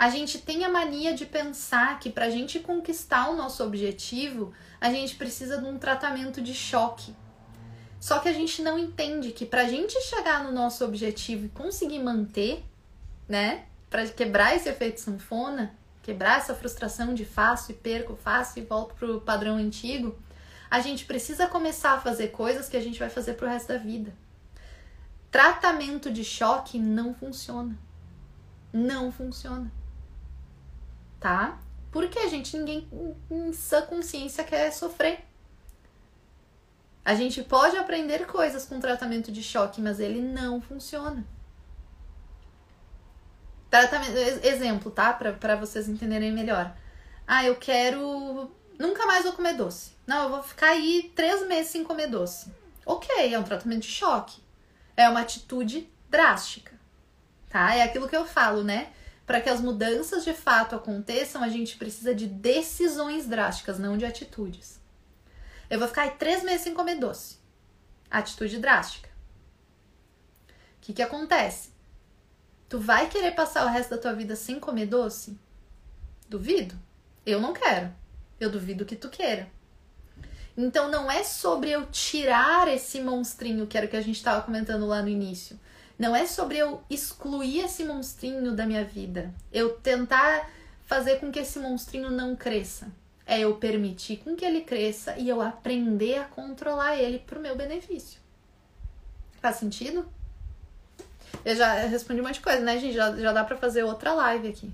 [0.00, 4.50] A gente tem a mania de pensar que para a gente conquistar o nosso objetivo,
[4.80, 7.14] a gente precisa de um tratamento de choque.
[8.00, 11.48] Só que a gente não entende que para a gente chegar no nosso objetivo e
[11.50, 12.64] conseguir manter,
[13.28, 18.62] né, para quebrar esse efeito sanfona, quebrar essa frustração de faço e perco, faço e
[18.62, 20.18] volto pro padrão antigo,
[20.70, 23.76] a gente precisa começar a fazer coisas que a gente vai fazer pro resto da
[23.76, 24.14] vida.
[25.30, 27.76] Tratamento de choque não funciona.
[28.72, 29.70] Não funciona.
[31.20, 31.60] Tá?
[31.92, 32.88] Porque a gente, ninguém
[33.30, 35.20] em sã consciência quer sofrer.
[37.04, 41.24] A gente pode aprender coisas com tratamento de choque, mas ele não funciona.
[43.68, 45.12] Tratamento, exemplo, tá?
[45.12, 46.74] Para vocês entenderem melhor.
[47.26, 48.50] Ah, eu quero.
[48.78, 49.92] Nunca mais vou comer doce.
[50.06, 52.52] Não, eu vou ficar aí três meses sem comer doce.
[52.84, 54.42] Ok, é um tratamento de choque.
[54.96, 56.72] É uma atitude drástica.
[57.48, 57.74] Tá?
[57.74, 58.92] É aquilo que eu falo, né?
[59.30, 64.04] Para que as mudanças de fato aconteçam, a gente precisa de decisões drásticas, não de
[64.04, 64.80] atitudes.
[65.70, 67.38] Eu vou ficar aí três meses sem comer doce.
[68.10, 69.08] Atitude drástica.
[70.48, 71.70] O que, que acontece?
[72.68, 75.38] Tu vai querer passar o resto da tua vida sem comer doce?
[76.28, 76.74] Duvido.
[77.24, 77.94] Eu não quero.
[78.40, 79.48] Eu duvido que tu queira.
[80.56, 84.42] Então não é sobre eu tirar esse monstrinho, que era o que a gente estava
[84.42, 85.56] comentando lá no início.
[86.00, 89.34] Não é sobre eu excluir esse monstrinho da minha vida.
[89.52, 90.48] Eu tentar
[90.86, 92.90] fazer com que esse monstrinho não cresça.
[93.26, 97.54] É eu permitir com que ele cresça e eu aprender a controlar ele pro meu
[97.54, 98.18] benefício.
[99.42, 100.08] Faz sentido?
[101.44, 102.94] Eu já respondi um monte de coisa, né, gente?
[102.94, 104.72] Já, já dá pra fazer outra live aqui.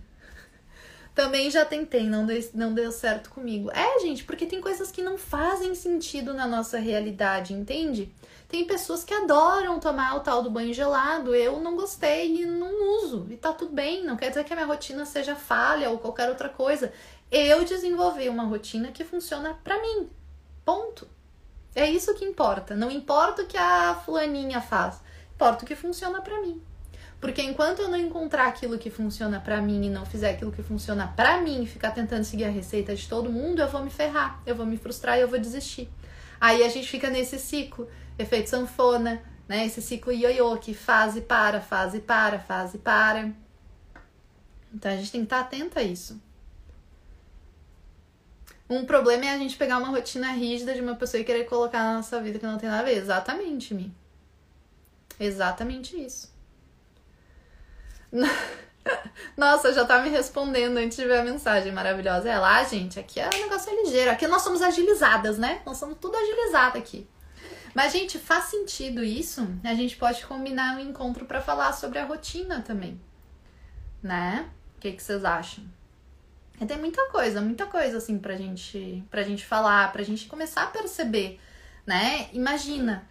[1.12, 3.68] Também já tentei, não deu, não deu certo comigo.
[3.72, 8.14] É, gente, porque tem coisas que não fazem sentido na nossa realidade, entende?
[8.56, 11.34] Tem pessoas que adoram tomar o tal do banho gelado.
[11.34, 13.26] Eu não gostei e não uso.
[13.28, 14.02] E tá tudo bem.
[14.02, 16.90] Não quer dizer que a minha rotina seja falha ou qualquer outra coisa.
[17.30, 20.08] Eu desenvolvi uma rotina que funciona para mim.
[20.64, 21.06] Ponto.
[21.74, 22.74] É isso que importa.
[22.74, 25.02] Não importa o que a fulaninha faz.
[25.34, 26.58] Importa o que funciona para mim.
[27.20, 30.62] Porque enquanto eu não encontrar aquilo que funciona para mim e não fizer aquilo que
[30.62, 34.40] funciona para mim ficar tentando seguir a receita de todo mundo, eu vou me ferrar,
[34.46, 35.90] eu vou me frustrar e eu vou desistir.
[36.40, 37.88] Aí a gente fica nesse ciclo,
[38.18, 39.66] efeito sanfona, né?
[39.66, 43.32] Esse ciclo ioiô que faz e para, faz e para, faz e para.
[44.72, 46.20] Então a gente tem que estar atento a isso.
[48.68, 51.84] Um problema é a gente pegar uma rotina rígida de uma pessoa e querer colocar
[51.84, 52.96] na nossa vida que não tem nada a ver.
[52.96, 53.94] Exatamente, Mi.
[55.20, 56.34] Exatamente isso.
[59.36, 62.28] Nossa, já tá me respondendo antes de ver a mensagem maravilhosa.
[62.28, 64.10] É lá, gente, aqui é um negócio ligeiro.
[64.10, 65.62] Aqui nós somos agilizadas, né?
[65.64, 67.06] Nós somos tudo agilizada aqui.
[67.76, 69.46] Mas, gente, faz sentido isso?
[69.62, 72.98] A gente pode combinar um encontro para falar sobre a rotina também.
[74.02, 74.48] Né?
[74.74, 75.62] O que, que vocês acham?
[76.58, 80.62] E tem muita coisa, muita coisa assim pra gente, pra gente falar, pra gente começar
[80.62, 81.38] a perceber,
[81.84, 82.30] né?
[82.32, 83.06] Imagina,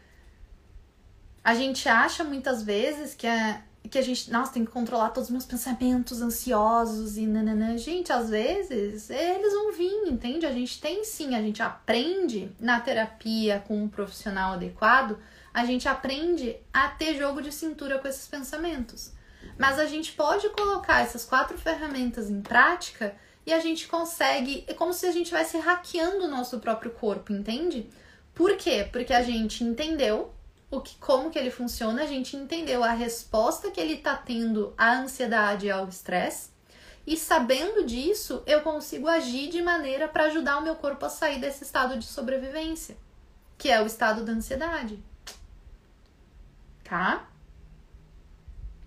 [1.44, 5.30] a gente acha muitas vezes que a, que a gente, nossa, tem que controlar todos
[5.30, 7.78] os meus pensamentos ansiosos e nananã.
[7.78, 10.46] Gente, às vezes eles vão vir, entende?
[10.46, 15.18] A gente tem sim, a gente aprende na terapia com um profissional adequado,
[15.54, 19.12] a gente aprende a ter jogo de cintura com esses pensamentos.
[19.58, 23.16] Mas a gente pode colocar essas quatro ferramentas em prática
[23.46, 24.66] e a gente consegue.
[24.68, 27.90] É como se a gente estivesse hackeando o nosso próprio corpo, entende?
[28.34, 28.88] Por quê?
[28.92, 30.35] Porque a gente entendeu
[30.78, 34.74] o que, como que ele funciona, a gente entendeu a resposta que ele está tendo
[34.78, 36.50] à ansiedade e ao estresse.
[37.06, 41.40] E sabendo disso, eu consigo agir de maneira para ajudar o meu corpo a sair
[41.40, 42.98] desse estado de sobrevivência,
[43.58, 45.02] que é o estado da ansiedade.
[46.84, 47.28] Tá?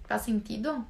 [0.05, 0.85] Faz sentido?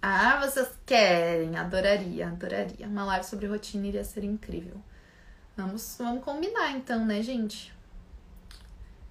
[0.00, 1.56] Ah, vocês querem?
[1.56, 2.86] Adoraria, adoraria.
[2.86, 4.80] Uma live sobre rotina iria ser incrível.
[5.56, 7.73] Vamos, vamos combinar então, né, gente?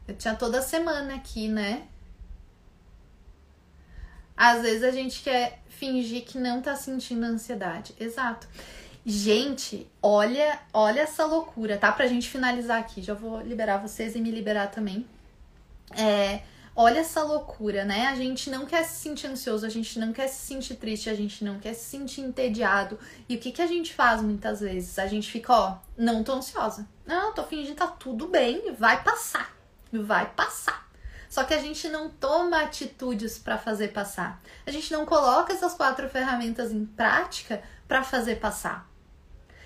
[0.08, 1.88] Eu tinha toda semana aqui, né?
[4.36, 7.96] Às vezes a gente quer fingir que não tá sentindo ansiedade.
[8.00, 8.48] Exato.
[9.06, 11.92] Gente, olha, olha essa loucura, tá?
[11.92, 15.06] Pra gente finalizar aqui, já vou liberar vocês e me liberar também.
[15.96, 16.42] É,
[16.76, 18.08] olha essa loucura, né?
[18.08, 21.14] A gente não quer se sentir ansioso, a gente não quer se sentir triste, a
[21.14, 22.98] gente não quer se sentir entediado.
[23.28, 24.98] E o que, que a gente faz muitas vezes?
[24.98, 26.88] A gente fica, ó, não tô ansiosa.
[27.06, 29.63] Não, tô fingindo que tá tudo bem, vai passar
[30.00, 30.88] vai passar.
[31.30, 34.40] Só que a gente não toma atitudes para fazer passar.
[34.66, 38.88] A gente não coloca essas quatro ferramentas em prática para fazer passar.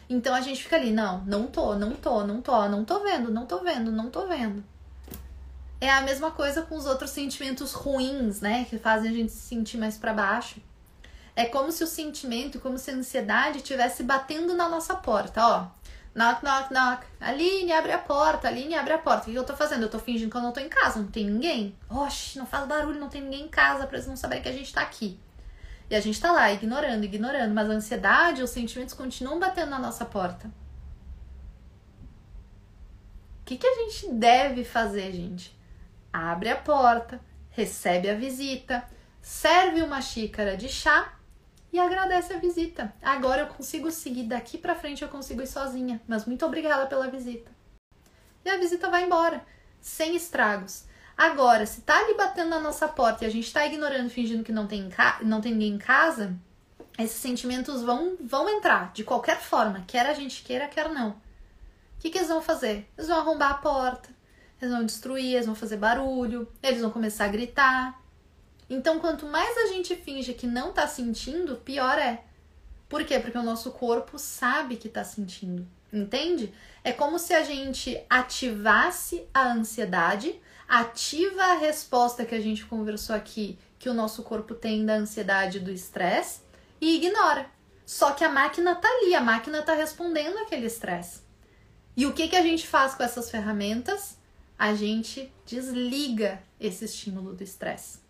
[0.09, 3.29] Então a gente fica ali, não, não tô, não tô, não tô, não tô vendo,
[3.29, 4.63] não tô vendo, não tô vendo.
[5.79, 9.41] É a mesma coisa com os outros sentimentos ruins, né, que fazem a gente se
[9.41, 10.61] sentir mais para baixo.
[11.35, 15.67] É como se o sentimento, como se a ansiedade estivesse batendo na nossa porta, ó.
[16.17, 17.05] Knock, knock, knock.
[17.21, 18.47] Aline, abre a porta.
[18.47, 19.29] Aline, abre a porta.
[19.29, 19.83] O que eu tô fazendo?
[19.83, 20.99] Eu tô fingindo que eu não tô em casa.
[20.99, 21.75] Não tem ninguém.
[21.87, 24.51] Oxe, não faz barulho, não tem ninguém em casa pra eles não saberem que a
[24.51, 25.19] gente tá aqui.
[25.87, 27.53] E a gente tá lá, ignorando, ignorando.
[27.53, 30.47] Mas a ansiedade, os sentimentos continuam batendo na nossa porta.
[33.41, 35.55] O que, que a gente deve fazer, gente?
[36.11, 38.83] Abre a porta, recebe a visita,
[39.21, 41.13] serve uma xícara de chá
[41.71, 42.93] e agradece a visita.
[43.01, 47.09] Agora eu consigo seguir daqui para frente, eu consigo ir sozinha, mas muito obrigada pela
[47.09, 47.51] visita.
[48.43, 49.45] E a visita vai embora,
[49.81, 50.85] sem estragos.
[51.17, 54.51] Agora, se tá ali batendo na nossa porta e a gente tá ignorando, fingindo que
[54.51, 54.89] não tem,
[55.23, 56.35] não tem ninguém em casa,
[56.97, 61.09] esses sentimentos vão, vão entrar de qualquer forma, quer a gente queira, quer não.
[61.09, 61.15] O
[61.99, 62.87] que, que eles vão fazer?
[62.95, 64.09] Eles vão arrombar a porta,
[64.61, 67.99] eles vão destruir, eles vão fazer barulho, eles vão começar a gritar,
[68.69, 72.23] então, quanto mais a gente finge que não tá sentindo, pior é.
[72.89, 73.19] Por quê?
[73.19, 75.67] Porque o nosso corpo sabe que tá sentindo.
[75.91, 76.53] Entende?
[76.83, 83.15] É como se a gente ativasse a ansiedade, ativa a resposta que a gente conversou
[83.15, 86.41] aqui, que o nosso corpo tem da ansiedade do estresse,
[86.79, 87.49] e ignora.
[87.85, 91.21] Só que a máquina tá ali, a máquina tá respondendo aquele estresse.
[91.95, 94.17] E o que, que a gente faz com essas ferramentas?
[94.59, 98.06] A gente desliga esse estímulo do estresse.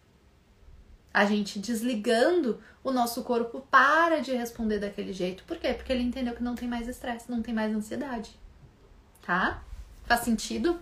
[1.18, 5.44] A gente desligando, o nosso corpo para de responder daquele jeito.
[5.46, 5.74] Por quê?
[5.74, 8.30] Porque ele entendeu que não tem mais estresse, não tem mais ansiedade.
[9.26, 9.64] Tá?
[10.06, 10.80] Faz sentido?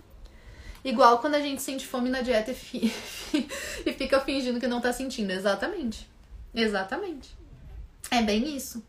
[0.84, 2.94] Igual quando a gente sente fome na dieta e, fi
[3.86, 5.30] e fica fingindo que não tá sentindo.
[5.30, 6.06] Exatamente.
[6.54, 7.34] Exatamente.
[8.10, 8.84] É bem isso.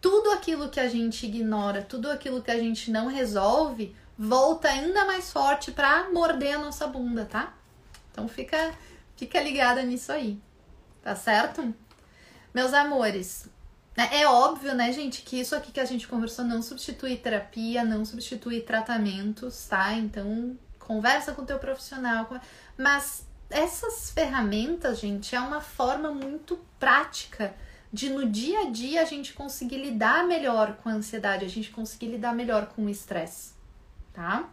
[0.00, 5.04] Tudo aquilo que a gente ignora, tudo aquilo que a gente não resolve, volta ainda
[5.06, 7.52] mais forte para morder a nossa bunda, tá?
[8.12, 8.72] Então fica,
[9.16, 10.40] fica ligada nisso aí
[11.02, 11.74] tá certo?
[12.54, 13.48] Meus amores,
[13.96, 17.84] né, é óbvio, né, gente, que isso aqui que a gente conversou não substitui terapia,
[17.84, 19.92] não substitui tratamentos, tá?
[19.94, 22.28] Então, conversa com o teu profissional,
[22.76, 27.54] mas essas ferramentas, gente, é uma forma muito prática
[27.92, 31.70] de no dia a dia a gente conseguir lidar melhor com a ansiedade, a gente
[31.70, 33.52] conseguir lidar melhor com o estresse,
[34.12, 34.48] tá?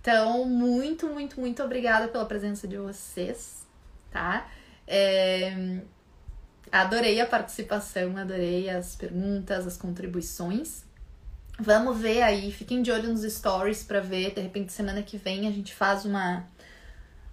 [0.00, 3.66] Então, muito, muito, muito obrigada pela presença de vocês,
[4.10, 4.46] tá?
[4.92, 5.80] É,
[6.72, 10.84] adorei a participação, adorei as perguntas, as contribuições.
[11.60, 15.46] Vamos ver aí, fiquem de olho nos stories para ver, de repente semana que vem
[15.46, 16.48] a gente faz uma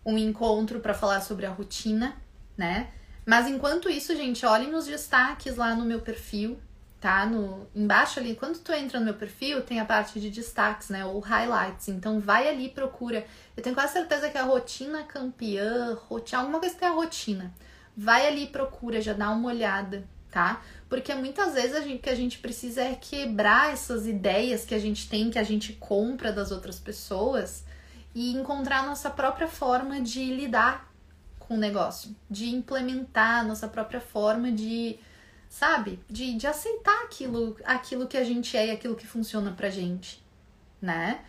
[0.05, 2.15] um encontro para falar sobre a rotina,
[2.55, 2.91] né?
[3.25, 6.57] Mas enquanto isso, gente, olhem os destaques lá no meu perfil,
[6.99, 7.25] tá?
[7.25, 11.05] No embaixo ali, quando tu entra no meu perfil, tem a parte de destaques, né?
[11.05, 11.87] Ou highlights.
[11.89, 13.25] Então vai ali, procura.
[13.55, 16.93] Eu tenho quase certeza que é a rotina campeã, rotina, alguma coisa que tem a
[16.93, 17.53] rotina.
[17.95, 20.61] Vai ali, procura, já dá uma olhada, tá?
[20.89, 24.79] Porque muitas vezes a gente, que a gente precisa é quebrar essas ideias que a
[24.79, 27.63] gente tem, que a gente compra das outras pessoas
[28.13, 30.91] e encontrar a nossa própria forma de lidar
[31.39, 34.99] com o negócio, de implementar a nossa própria forma de,
[35.49, 39.69] sabe, de, de aceitar aquilo, aquilo que a gente é e aquilo que funciona pra
[39.69, 40.23] gente,
[40.81, 41.21] né?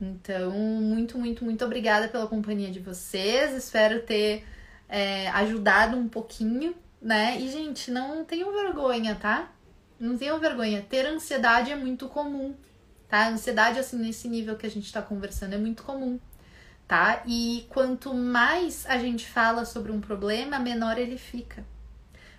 [0.00, 3.54] Então, muito, muito, muito obrigada pela companhia de vocês.
[3.54, 4.44] Espero ter
[4.88, 7.40] é, ajudado um pouquinho né?
[7.40, 9.52] E, gente, não tenham vergonha, tá?
[9.98, 10.82] Não tenham vergonha.
[10.82, 12.54] Ter ansiedade é muito comum,
[13.08, 13.28] tá?
[13.28, 16.18] Ansiedade, assim, nesse nível que a gente tá conversando, é muito comum,
[16.86, 17.22] tá?
[17.26, 21.64] E quanto mais a gente fala sobre um problema, menor ele fica.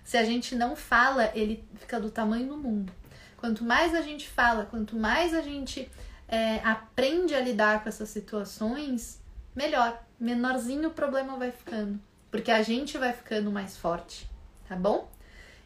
[0.08, 2.90] Se a gente não fala, ele fica do tamanho do mundo.
[3.36, 5.86] Quanto mais a gente fala, quanto mais a gente
[6.26, 9.20] é, aprende a lidar com essas situações,
[9.54, 10.02] melhor.
[10.18, 12.00] Menorzinho o problema vai ficando.
[12.30, 14.26] Porque a gente vai ficando mais forte
[14.66, 15.10] tá bom?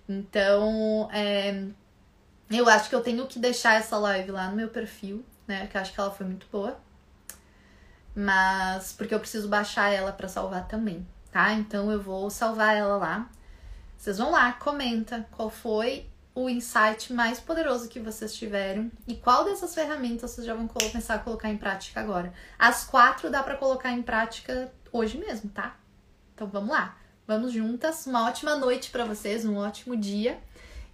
[0.09, 1.65] Então, é,
[2.51, 5.69] eu acho que eu tenho que deixar essa live lá no meu perfil, né?
[5.69, 6.77] Que eu acho que ela foi muito boa.
[8.13, 11.53] Mas porque eu preciso baixar ela para salvar também, tá?
[11.53, 13.31] Então eu vou salvar ela lá.
[14.03, 19.45] Vocês vão lá, comenta qual foi o insight mais poderoso que vocês tiveram e qual
[19.45, 22.35] dessas ferramentas vocês já vão começar a colocar em prática agora.
[22.59, 25.77] As quatro dá para colocar em prática hoje mesmo, tá?
[26.35, 26.99] Então vamos lá.
[27.29, 28.05] Vamos juntas.
[28.09, 30.41] Uma ótima noite para vocês, um ótimo dia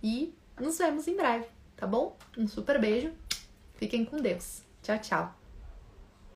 [0.03, 1.47] e nos vemos em breve,
[1.79, 2.15] tá bom?
[2.37, 3.11] Um super beijo.
[3.77, 4.61] Fiquem com Deus.
[4.83, 5.38] Tchau, tchau.